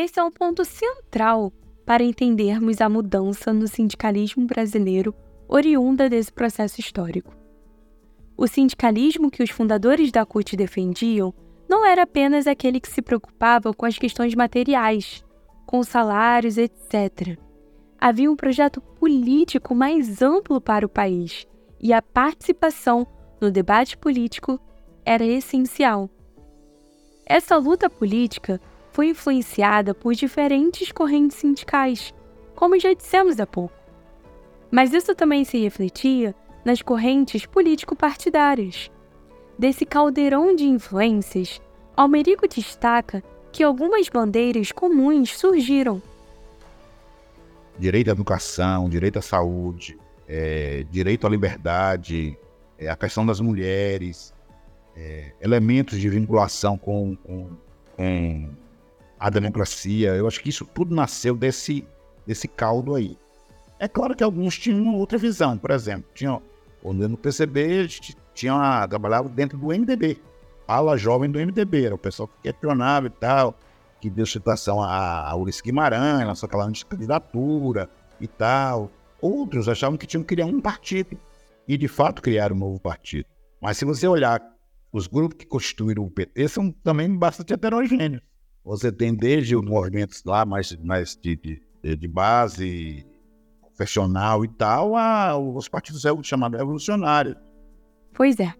Esse 0.00 0.20
é 0.20 0.22
um 0.22 0.30
ponto 0.30 0.64
central 0.64 1.52
para 1.84 2.04
entendermos 2.04 2.80
a 2.80 2.88
mudança 2.88 3.52
no 3.52 3.66
sindicalismo 3.66 4.46
brasileiro 4.46 5.12
oriunda 5.48 6.08
desse 6.08 6.32
processo 6.32 6.78
histórico. 6.78 7.34
O 8.36 8.46
sindicalismo 8.46 9.28
que 9.28 9.42
os 9.42 9.50
fundadores 9.50 10.12
da 10.12 10.24
CUT 10.24 10.56
defendiam 10.56 11.34
não 11.68 11.84
era 11.84 12.04
apenas 12.04 12.46
aquele 12.46 12.78
que 12.78 12.88
se 12.88 13.02
preocupava 13.02 13.74
com 13.74 13.84
as 13.84 13.98
questões 13.98 14.36
materiais, 14.36 15.24
com 15.66 15.82
salários, 15.82 16.58
etc. 16.58 17.36
Havia 18.00 18.30
um 18.30 18.36
projeto 18.36 18.80
político 18.80 19.74
mais 19.74 20.22
amplo 20.22 20.60
para 20.60 20.86
o 20.86 20.88
país 20.88 21.44
e 21.80 21.92
a 21.92 22.00
participação 22.00 23.04
no 23.40 23.50
debate 23.50 23.98
político 23.98 24.60
era 25.04 25.24
essencial. 25.24 26.08
Essa 27.26 27.56
luta 27.56 27.90
política 27.90 28.60
foi 28.98 29.10
influenciada 29.10 29.94
por 29.94 30.12
diferentes 30.12 30.90
correntes 30.90 31.36
sindicais, 31.36 32.12
como 32.56 32.80
já 32.80 32.92
dissemos 32.92 33.38
há 33.38 33.46
pouco. 33.46 33.72
Mas 34.72 34.92
isso 34.92 35.14
também 35.14 35.44
se 35.44 35.56
refletia 35.56 36.34
nas 36.64 36.82
correntes 36.82 37.46
político-partidárias. 37.46 38.90
Desse 39.56 39.86
caldeirão 39.86 40.52
de 40.52 40.64
influências, 40.64 41.62
Almerico 41.96 42.48
destaca 42.48 43.22
que 43.52 43.62
algumas 43.62 44.08
bandeiras 44.08 44.72
comuns 44.72 45.38
surgiram. 45.38 46.02
Direito 47.78 48.08
à 48.08 48.10
educação, 48.10 48.88
direito 48.88 49.20
à 49.20 49.22
saúde, 49.22 49.96
é, 50.26 50.84
direito 50.90 51.24
à 51.24 51.30
liberdade, 51.30 52.36
é, 52.76 52.88
a 52.88 52.96
questão 52.96 53.24
das 53.24 53.40
mulheres, 53.40 54.34
é, 54.96 55.34
elementos 55.40 56.00
de 56.00 56.08
vinculação 56.08 56.76
com, 56.76 57.14
com, 57.22 57.50
com, 57.96 58.50
a 59.18 59.30
democracia. 59.30 60.14
Eu 60.14 60.26
acho 60.26 60.40
que 60.40 60.48
isso 60.48 60.64
tudo 60.64 60.94
nasceu 60.94 61.34
desse, 61.34 61.86
desse 62.26 62.46
caldo 62.46 62.94
aí. 62.94 63.16
É 63.78 63.86
claro 63.86 64.14
que 64.14 64.24
alguns 64.24 64.58
tinham 64.58 64.82
uma 64.82 64.96
outra 64.96 65.18
visão, 65.18 65.56
por 65.56 65.70
exemplo, 65.70 66.10
tinham, 66.14 66.42
no 66.82 67.16
PCB, 67.16 67.86
tinha, 68.34 68.86
trabalhava 68.88 69.28
dentro 69.28 69.56
do 69.56 69.68
MDB, 69.68 70.20
ala 70.66 70.96
jovem 70.96 71.30
do 71.30 71.38
MDB, 71.38 71.84
era 71.84 71.94
o 71.94 71.98
pessoal 71.98 72.28
que 72.28 72.50
questionava 72.50 73.06
e 73.06 73.10
tal, 73.10 73.54
que 74.00 74.10
deu 74.10 74.26
citação 74.26 74.82
a, 74.82 75.30
a 75.30 75.36
Ulisses 75.36 75.60
Guimarães, 75.60 76.26
lançou 76.26 76.46
aquela 76.46 76.70
candidatura 76.88 77.88
e 78.20 78.26
tal. 78.26 78.90
Outros 79.20 79.68
achavam 79.68 79.96
que 79.96 80.06
tinham 80.06 80.22
que 80.22 80.34
criar 80.34 80.46
um 80.46 80.60
partido, 80.60 81.16
e 81.66 81.76
de 81.76 81.88
fato 81.88 82.20
criaram 82.20 82.56
um 82.56 82.58
novo 82.58 82.80
partido. 82.80 83.26
Mas 83.60 83.76
se 83.76 83.84
você 83.84 84.06
olhar 84.06 84.40
os 84.92 85.06
grupos 85.06 85.38
que 85.38 85.46
constituíram 85.46 86.04
o 86.04 86.10
PT 86.10 86.48
são 86.48 86.70
também 86.70 87.14
bastante 87.14 87.52
heterogêneos. 87.52 88.22
Você 88.64 88.92
tem 88.92 89.14
desde 89.14 89.56
os 89.56 89.64
movimentos 89.64 90.22
lá 90.24 90.44
mais, 90.44 90.76
mais 90.76 91.16
de, 91.16 91.36
de, 91.36 91.96
de 91.96 92.08
base 92.08 93.06
profissional 93.74 94.44
e 94.44 94.48
tal, 94.48 94.96
a, 94.96 95.38
os 95.38 95.68
partidos 95.68 96.02
chamados 96.24 96.58
revolucionários. 96.58 97.36
Pois 98.12 98.38
é. 98.40 98.52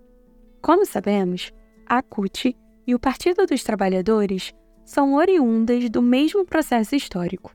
Como 0.62 0.86
sabemos, 0.86 1.52
a 1.86 2.02
CUT 2.02 2.56
e 2.86 2.94
o 2.94 2.98
Partido 2.98 3.46
dos 3.46 3.62
Trabalhadores 3.62 4.54
são 4.84 5.14
oriundas 5.14 5.90
do 5.90 6.00
mesmo 6.00 6.44
processo 6.44 6.94
histórico. 6.94 7.54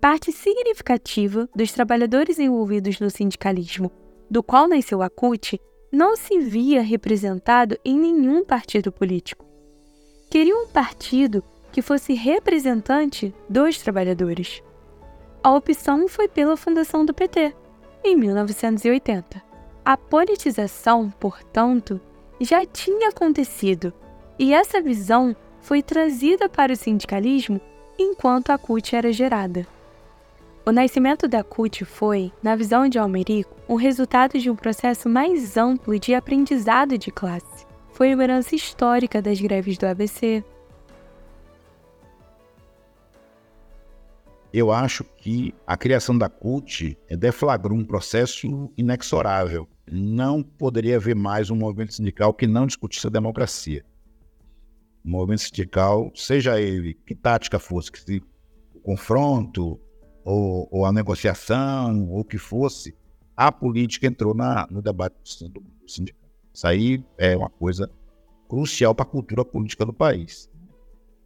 Parte 0.00 0.32
significativa 0.32 1.48
dos 1.54 1.72
trabalhadores 1.72 2.38
envolvidos 2.38 2.98
no 2.98 3.08
sindicalismo, 3.08 3.90
do 4.30 4.42
qual 4.42 4.66
nasceu 4.66 5.02
a 5.02 5.08
CUT, 5.08 5.60
não 5.92 6.16
se 6.16 6.40
via 6.40 6.82
representado 6.82 7.78
em 7.84 7.98
nenhum 7.98 8.44
partido 8.44 8.90
político. 8.90 9.46
Queria 10.32 10.56
um 10.56 10.66
partido 10.66 11.44
que 11.70 11.82
fosse 11.82 12.14
representante 12.14 13.34
dos 13.46 13.76
trabalhadores. 13.76 14.62
A 15.44 15.54
opção 15.54 16.08
foi 16.08 16.26
pela 16.26 16.56
fundação 16.56 17.04
do 17.04 17.12
PT, 17.12 17.54
em 18.02 18.16
1980. 18.16 19.42
A 19.84 19.94
politização, 19.94 21.12
portanto, 21.20 22.00
já 22.40 22.64
tinha 22.64 23.10
acontecido 23.10 23.92
e 24.38 24.54
essa 24.54 24.80
visão 24.80 25.36
foi 25.60 25.82
trazida 25.82 26.48
para 26.48 26.72
o 26.72 26.76
sindicalismo 26.76 27.60
enquanto 27.98 28.52
a 28.52 28.56
CUT 28.56 28.96
era 28.96 29.12
gerada. 29.12 29.66
O 30.64 30.72
nascimento 30.72 31.28
da 31.28 31.44
CUT 31.44 31.84
foi, 31.84 32.32
na 32.42 32.56
visão 32.56 32.88
de 32.88 32.98
Almerico, 32.98 33.54
um 33.68 33.74
resultado 33.74 34.38
de 34.38 34.48
um 34.48 34.56
processo 34.56 35.10
mais 35.10 35.58
amplo 35.58 35.98
de 35.98 36.14
aprendizado 36.14 36.96
de 36.96 37.10
classe. 37.10 37.51
Foi 38.02 38.12
uma 38.12 38.24
herança 38.24 38.56
histórica 38.56 39.22
das 39.22 39.40
greves 39.40 39.78
do 39.78 39.86
ABC, 39.86 40.42
eu 44.52 44.72
acho 44.72 45.04
que 45.04 45.54
a 45.64 45.76
criação 45.76 46.18
da 46.18 46.28
CUT 46.28 46.98
deflagrou 47.16 47.78
um 47.78 47.84
processo 47.84 48.68
inexorável. 48.76 49.68
Não 49.88 50.42
poderia 50.42 50.96
haver 50.96 51.14
mais 51.14 51.48
um 51.48 51.54
movimento 51.54 51.94
sindical 51.94 52.34
que 52.34 52.44
não 52.44 52.66
discutisse 52.66 53.06
a 53.06 53.10
democracia. 53.10 53.84
O 55.04 55.08
movimento 55.08 55.42
sindical, 55.42 56.10
seja 56.12 56.60
ele 56.60 56.94
que 57.06 57.14
tática 57.14 57.60
fosse, 57.60 57.92
que 57.92 58.00
se 58.00 58.20
o 58.74 58.80
confronto 58.80 59.80
ou, 60.24 60.66
ou, 60.72 60.84
a 60.84 60.92
negociação 60.92 62.08
ou 62.10 62.22
o 62.22 62.24
que 62.24 62.36
fosse, 62.36 62.96
a 63.36 63.52
política 63.52 64.08
entrou 64.08 64.34
na, 64.34 64.66
no 64.68 64.82
debate 64.82 65.48
do 65.48 65.62
sindical. 65.86 66.21
Isso 66.52 66.66
aí 66.66 67.04
é 67.16 67.36
uma 67.36 67.48
coisa 67.48 67.90
crucial 68.48 68.94
para 68.94 69.04
a 69.04 69.08
cultura 69.08 69.44
política 69.44 69.86
do 69.86 69.92
país. 69.92 70.50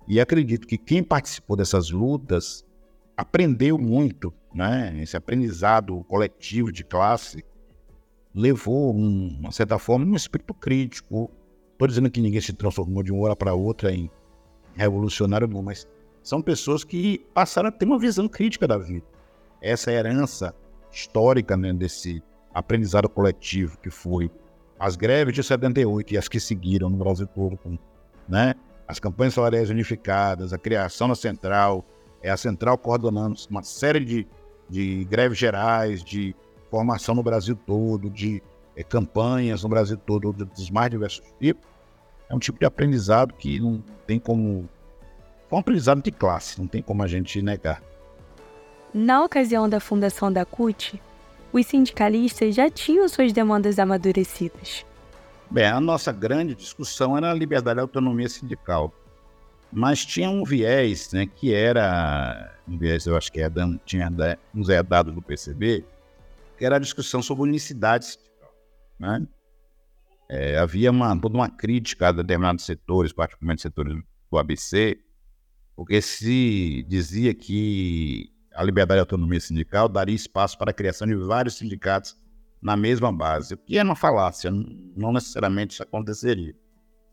E 0.06 0.20
acredito 0.20 0.66
que 0.66 0.78
quem 0.78 1.02
participou 1.02 1.56
dessas 1.56 1.90
lutas 1.90 2.64
aprendeu 3.16 3.76
muito, 3.76 4.32
né? 4.54 4.94
Esse 5.02 5.16
aprendizado 5.16 6.04
coletivo 6.04 6.70
de 6.70 6.84
classe 6.84 7.44
levou, 8.32 8.94
um, 8.94 9.36
uma 9.40 9.50
certa 9.50 9.78
forma, 9.78 10.04
um 10.04 10.14
espírito 10.14 10.54
crítico. 10.54 11.30
Estou 11.72 11.88
dizendo 11.88 12.10
que 12.10 12.20
ninguém 12.20 12.40
se 12.40 12.52
transformou 12.52 13.02
de 13.02 13.12
uma 13.12 13.24
hora 13.24 13.36
para 13.36 13.54
outra 13.54 13.90
em 13.92 14.10
revolucionário, 14.74 15.48
não, 15.48 15.62
mas 15.62 15.88
são 16.22 16.42
pessoas 16.42 16.84
que 16.84 17.24
passaram 17.32 17.68
a 17.68 17.72
ter 17.72 17.86
uma 17.86 17.98
visão 17.98 18.28
crítica 18.28 18.68
da 18.68 18.76
vida. 18.76 19.06
Essa 19.60 19.90
herança 19.90 20.54
histórica 20.92 21.56
né, 21.56 21.72
desse 21.72 22.22
aprendizado 22.52 23.08
coletivo 23.08 23.78
que 23.78 23.90
foi 23.90 24.30
as 24.78 24.96
greves 24.96 25.34
de 25.34 25.42
78 25.42 26.14
e 26.14 26.18
as 26.18 26.28
que 26.28 26.38
seguiram 26.38 26.90
no 26.90 26.96
Brasil 26.96 27.26
todo, 27.26 27.58
né? 28.28 28.54
as 28.86 29.00
campanhas 29.00 29.34
salariais 29.34 29.68
unificadas, 29.68 30.52
a 30.52 30.58
criação 30.58 31.08
da 31.08 31.14
central, 31.14 31.84
é 32.22 32.30
a 32.30 32.36
central 32.36 32.78
coordenando 32.78 33.36
uma 33.50 33.62
série 33.62 34.04
de, 34.04 34.28
de 34.68 35.04
greves 35.04 35.38
gerais, 35.38 36.04
de 36.04 36.34
formação 36.70 37.14
no 37.14 37.22
Brasil 37.22 37.56
todo, 37.66 38.08
de 38.08 38.42
é, 38.76 38.84
campanhas 38.84 39.62
no 39.62 39.68
Brasil 39.68 39.96
todo, 39.96 40.32
dos 40.32 40.70
mais 40.70 40.90
diversos 40.90 41.24
tipos. 41.40 41.68
É 42.28 42.34
um 42.34 42.38
tipo 42.38 42.58
de 42.58 42.66
aprendizado 42.66 43.34
que 43.34 43.60
não 43.60 43.82
tem 44.06 44.18
como. 44.18 44.68
Foi 45.48 45.56
um 45.56 45.60
aprendizado 45.60 46.02
de 46.02 46.10
classe, 46.10 46.58
não 46.58 46.66
tem 46.66 46.82
como 46.82 47.02
a 47.02 47.06
gente 47.06 47.40
negar. 47.40 47.82
Na 48.92 49.22
ocasião 49.22 49.68
da 49.68 49.78
fundação 49.78 50.32
da 50.32 50.44
CUT, 50.44 51.00
os 51.58 51.66
sindicalistas 51.66 52.54
já 52.54 52.70
tinham 52.70 53.08
suas 53.08 53.32
demandas 53.32 53.78
amadurecidas. 53.78 54.84
Bem, 55.50 55.66
a 55.66 55.80
nossa 55.80 56.12
grande 56.12 56.54
discussão 56.54 57.16
era 57.16 57.30
a 57.30 57.34
liberdade 57.34 57.78
e 57.78 57.80
a 57.80 57.82
autonomia 57.82 58.28
sindical. 58.28 58.92
Mas 59.72 60.04
tinha 60.04 60.30
um 60.30 60.44
viés, 60.44 61.12
né, 61.12 61.26
que 61.26 61.52
era, 61.52 62.54
um 62.68 62.78
viés 62.78 63.06
eu 63.06 63.16
acho 63.16 63.30
que 63.32 63.40
é, 63.40 63.50
tinha 63.84 64.10
uns 64.54 64.68
herdados 64.68 65.14
do 65.14 65.22
PCB, 65.22 65.84
que 66.56 66.64
era 66.64 66.76
a 66.76 66.80
discussão 66.80 67.22
sobre 67.22 67.44
unicidade 67.44 68.06
sindical. 68.06 68.54
Né? 68.98 69.26
É, 70.28 70.58
havia 70.58 70.90
uma, 70.90 71.18
toda 71.18 71.36
uma 71.36 71.48
crítica 71.48 72.08
a 72.08 72.12
determinados 72.12 72.64
setores, 72.64 73.12
particularmente 73.12 73.62
setores 73.62 73.96
do 74.30 74.38
ABC, 74.38 74.98
porque 75.74 76.00
se 76.00 76.84
dizia 76.88 77.34
que 77.34 78.32
a 78.56 78.64
liberdade 78.64 78.98
e 78.98 79.00
autonomia 79.00 79.40
sindical 79.40 79.88
daria 79.88 80.14
espaço 80.14 80.56
para 80.56 80.70
a 80.70 80.74
criação 80.74 81.06
de 81.06 81.14
vários 81.14 81.56
sindicatos 81.56 82.16
na 82.60 82.76
mesma 82.76 83.12
base, 83.12 83.54
o 83.54 83.58
que 83.58 83.78
é 83.78 83.82
uma 83.82 83.94
falácia, 83.94 84.50
não 84.50 85.12
necessariamente 85.12 85.74
isso 85.74 85.82
aconteceria. 85.82 86.54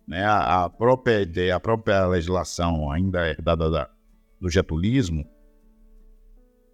Né? 0.08 0.24
A, 0.24 0.64
a, 0.64 0.70
própria 0.70 1.22
ideia, 1.22 1.56
a 1.56 1.60
própria 1.60 2.08
legislação 2.08 2.90
ainda 2.90 3.28
herdada 3.28 3.70
da, 3.70 3.90
do 4.40 4.50
getulismo, 4.50 5.26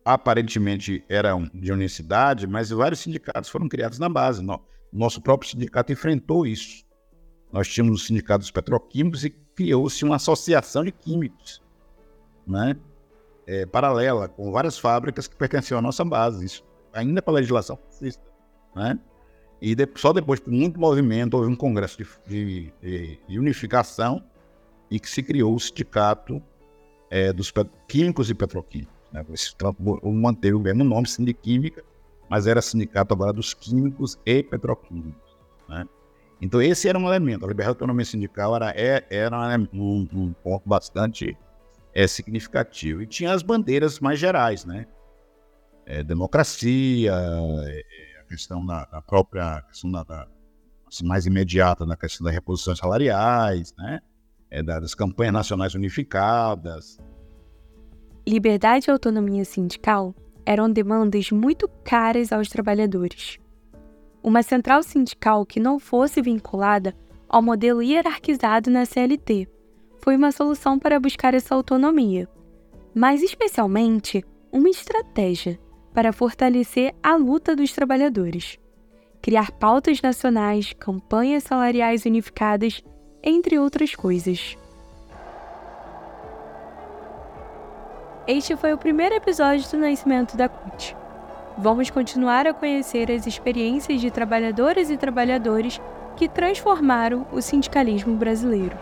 aparentemente 0.05 1.03
era 1.09 1.35
de 1.53 1.71
unicidade, 1.71 2.47
mas 2.47 2.69
vários 2.69 3.01
sindicatos 3.01 3.49
foram 3.49 3.67
criados 3.67 3.99
na 3.99 4.07
base. 4.07 4.45
Nosso 4.93 5.21
próprio 5.21 5.49
sindicato 5.49 5.91
enfrentou 5.91 6.47
isso. 6.47 6.85
Nós 7.51 7.67
tínhamos 7.67 8.01
os 8.01 8.07
sindicatos 8.07 8.49
petroquímicos 8.51 9.25
e 9.25 9.29
criou-se 9.29 10.03
uma 10.05 10.15
associação 10.15 10.83
de 10.83 10.91
químicos, 10.91 11.61
né? 12.47 12.75
É, 13.51 13.65
paralela, 13.65 14.27
com 14.27 14.51
várias 14.51 14.77
fábricas 14.77 15.27
que 15.27 15.35
pertenciam 15.35 15.79
à 15.79 15.81
nossa 15.81 16.05
base, 16.05 16.45
isso 16.45 16.63
ainda 16.93 17.19
pela 17.19 17.37
legislação 17.37 17.77
fascista. 17.77 18.23
Né? 18.75 18.99
E 19.59 19.73
de, 19.73 19.89
só 19.95 20.13
depois, 20.13 20.39
por 20.39 20.53
muito 20.53 20.79
movimento, 20.79 21.33
houve 21.33 21.49
um 21.49 21.55
congresso 21.55 21.97
de, 22.27 22.71
de, 22.79 23.19
de 23.27 23.39
unificação 23.39 24.23
e 24.91 24.99
que 24.99 25.09
se 25.09 25.23
criou 25.23 25.55
o 25.55 25.59
sindicato 25.59 26.39
é, 27.09 27.33
dos 27.33 27.51
químicos 27.87 28.29
e 28.29 28.35
petroquímicos. 28.35 28.93
Né? 29.11 29.25
Manteve 30.03 30.53
o 30.53 30.59
mesmo 30.59 30.83
nome, 30.83 31.07
Sindiquímica, 31.07 31.83
mas 32.29 32.45
era 32.45 32.61
sindicato 32.61 33.15
agora 33.15 33.33
dos 33.33 33.55
químicos 33.55 34.19
e 34.27 34.43
petroquímicos. 34.43 35.35
Né? 35.67 35.87
Então 36.39 36.61
esse 36.61 36.87
era 36.87 36.99
um 36.99 37.07
elemento, 37.07 37.45
a 37.45 37.47
liberdade 37.47 37.77
de 37.77 37.81
autonomia 37.81 38.05
sindical 38.05 38.55
era, 38.55 38.69
é, 38.75 39.03
era 39.09 39.57
um, 39.73 40.07
um 40.13 40.33
ponto 40.43 40.69
bastante 40.69 41.35
é, 41.99 42.07
significativo. 42.07 43.01
E 43.01 43.07
tinha 43.07 43.33
as 43.33 43.43
bandeiras 43.43 43.99
mais 43.99 44.17
gerais, 44.17 44.63
né? 44.63 44.87
É, 45.85 46.01
democracia, 46.03 47.13
é, 47.13 47.83
questão 48.27 48.65
da, 48.65 48.85
da 48.85 49.01
própria 49.01 49.61
questão 49.63 49.91
da, 49.91 50.03
da 50.03 50.27
assim, 50.87 51.05
mais 51.05 51.25
imediata 51.25 51.85
na 51.85 51.97
questão 51.97 52.23
das 52.23 52.33
reposições 52.33 52.77
salariais, 52.77 53.73
né? 53.77 53.99
É, 54.49 54.63
das 54.63 54.95
campanhas 54.95 55.33
nacionais 55.33 55.75
unificadas. 55.75 56.97
Liberdade 58.27 58.85
e 58.87 58.91
autonomia 58.91 59.43
sindical 59.43 60.15
eram 60.45 60.71
demandas 60.71 61.31
muito 61.31 61.67
caras 61.83 62.31
aos 62.31 62.49
trabalhadores. 62.49 63.39
Uma 64.23 64.41
central 64.41 64.83
sindical 64.83 65.45
que 65.45 65.59
não 65.59 65.79
fosse 65.79 66.21
vinculada 66.21 66.95
ao 67.27 67.41
modelo 67.41 67.81
hierarquizado 67.81 68.69
na 68.69 68.85
CLT 68.85 69.47
foi 70.01 70.15
uma 70.15 70.31
solução 70.31 70.79
para 70.79 70.99
buscar 70.99 71.33
essa 71.33 71.53
autonomia, 71.53 72.27
mas 72.93 73.21
especialmente 73.21 74.23
uma 74.51 74.69
estratégia 74.69 75.59
para 75.93 76.13
fortalecer 76.13 76.93
a 77.03 77.15
luta 77.15 77.55
dos 77.55 77.71
trabalhadores, 77.71 78.57
criar 79.21 79.51
pautas 79.51 80.01
nacionais, 80.01 80.73
campanhas 80.73 81.43
salariais 81.43 82.05
unificadas, 82.05 82.81
entre 83.23 83.59
outras 83.59 83.93
coisas. 83.95 84.57
Este 88.25 88.55
foi 88.55 88.73
o 88.73 88.77
primeiro 88.77 89.15
episódio 89.15 89.69
do 89.71 89.77
nascimento 89.77 90.37
da 90.37 90.47
CUT. 90.47 90.95
Vamos 91.57 91.89
continuar 91.89 92.47
a 92.47 92.53
conhecer 92.53 93.11
as 93.11 93.27
experiências 93.27 93.99
de 93.99 94.09
trabalhadoras 94.09 94.89
e 94.89 94.97
trabalhadores 94.97 95.81
que 96.15 96.29
transformaram 96.29 97.27
o 97.31 97.41
sindicalismo 97.41 98.15
brasileiro. 98.15 98.77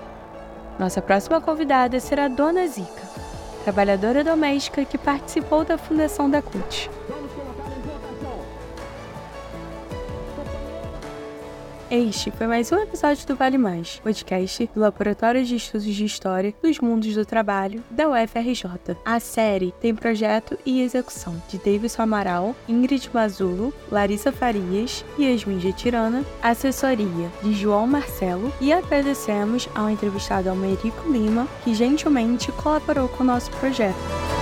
Nossa 0.79 1.01
próxima 1.01 1.41
convidada 1.41 1.99
será 1.99 2.27
Dona 2.27 2.67
Zica 2.67 3.07
trabalhadora 3.67 4.23
doméstica 4.23 4.85
que 4.85 4.97
participou 4.97 5.65
da 5.65 5.77
fundação 5.77 6.29
da 6.29 6.41
CUT. 6.41 6.89
Este 11.89 12.31
foi 12.31 12.47
mais 12.47 12.69
um 12.69 12.79
episódio 12.79 13.25
do 13.25 13.35
Vale 13.37 13.57
Mais, 13.57 14.01
podcast 14.03 14.69
do 14.73 14.81
Laboratório 14.81 15.45
de 15.45 15.55
Estudos 15.55 15.85
de 15.85 16.03
História 16.03 16.53
dos 16.61 16.79
Mundos 16.79 17.15
do 17.15 17.25
Trabalho 17.25 17.81
da 17.89 18.09
UFRJ. 18.09 18.97
A 19.05 19.21
série 19.21 19.73
tem 19.79 19.95
projeto 19.95 20.59
e 20.65 20.81
execução 20.81 21.41
de 21.47 21.57
Davidson 21.57 22.01
Amaral, 22.01 22.53
Ingrid 22.67 23.09
Mazulo, 23.13 23.73
Larissa 23.89 24.33
Farias 24.33 25.05
e 25.17 25.27
Yasmin 25.27 25.61
Getirana, 25.61 26.25
assessoria 26.43 27.31
de 27.41 27.53
João 27.53 27.87
Marcelo 27.87 28.51
e 28.59 28.73
agradecemos 28.73 29.69
ao 29.73 29.89
entrevistado 29.89 30.49
Almerico 30.49 31.09
Lima, 31.09 31.47
que 31.63 31.73
gentilmente 31.73 32.51
colaborou 32.51 33.07
com 33.07 33.23
o 33.23 33.27
nosso 33.27 33.49
projeto. 33.51 34.36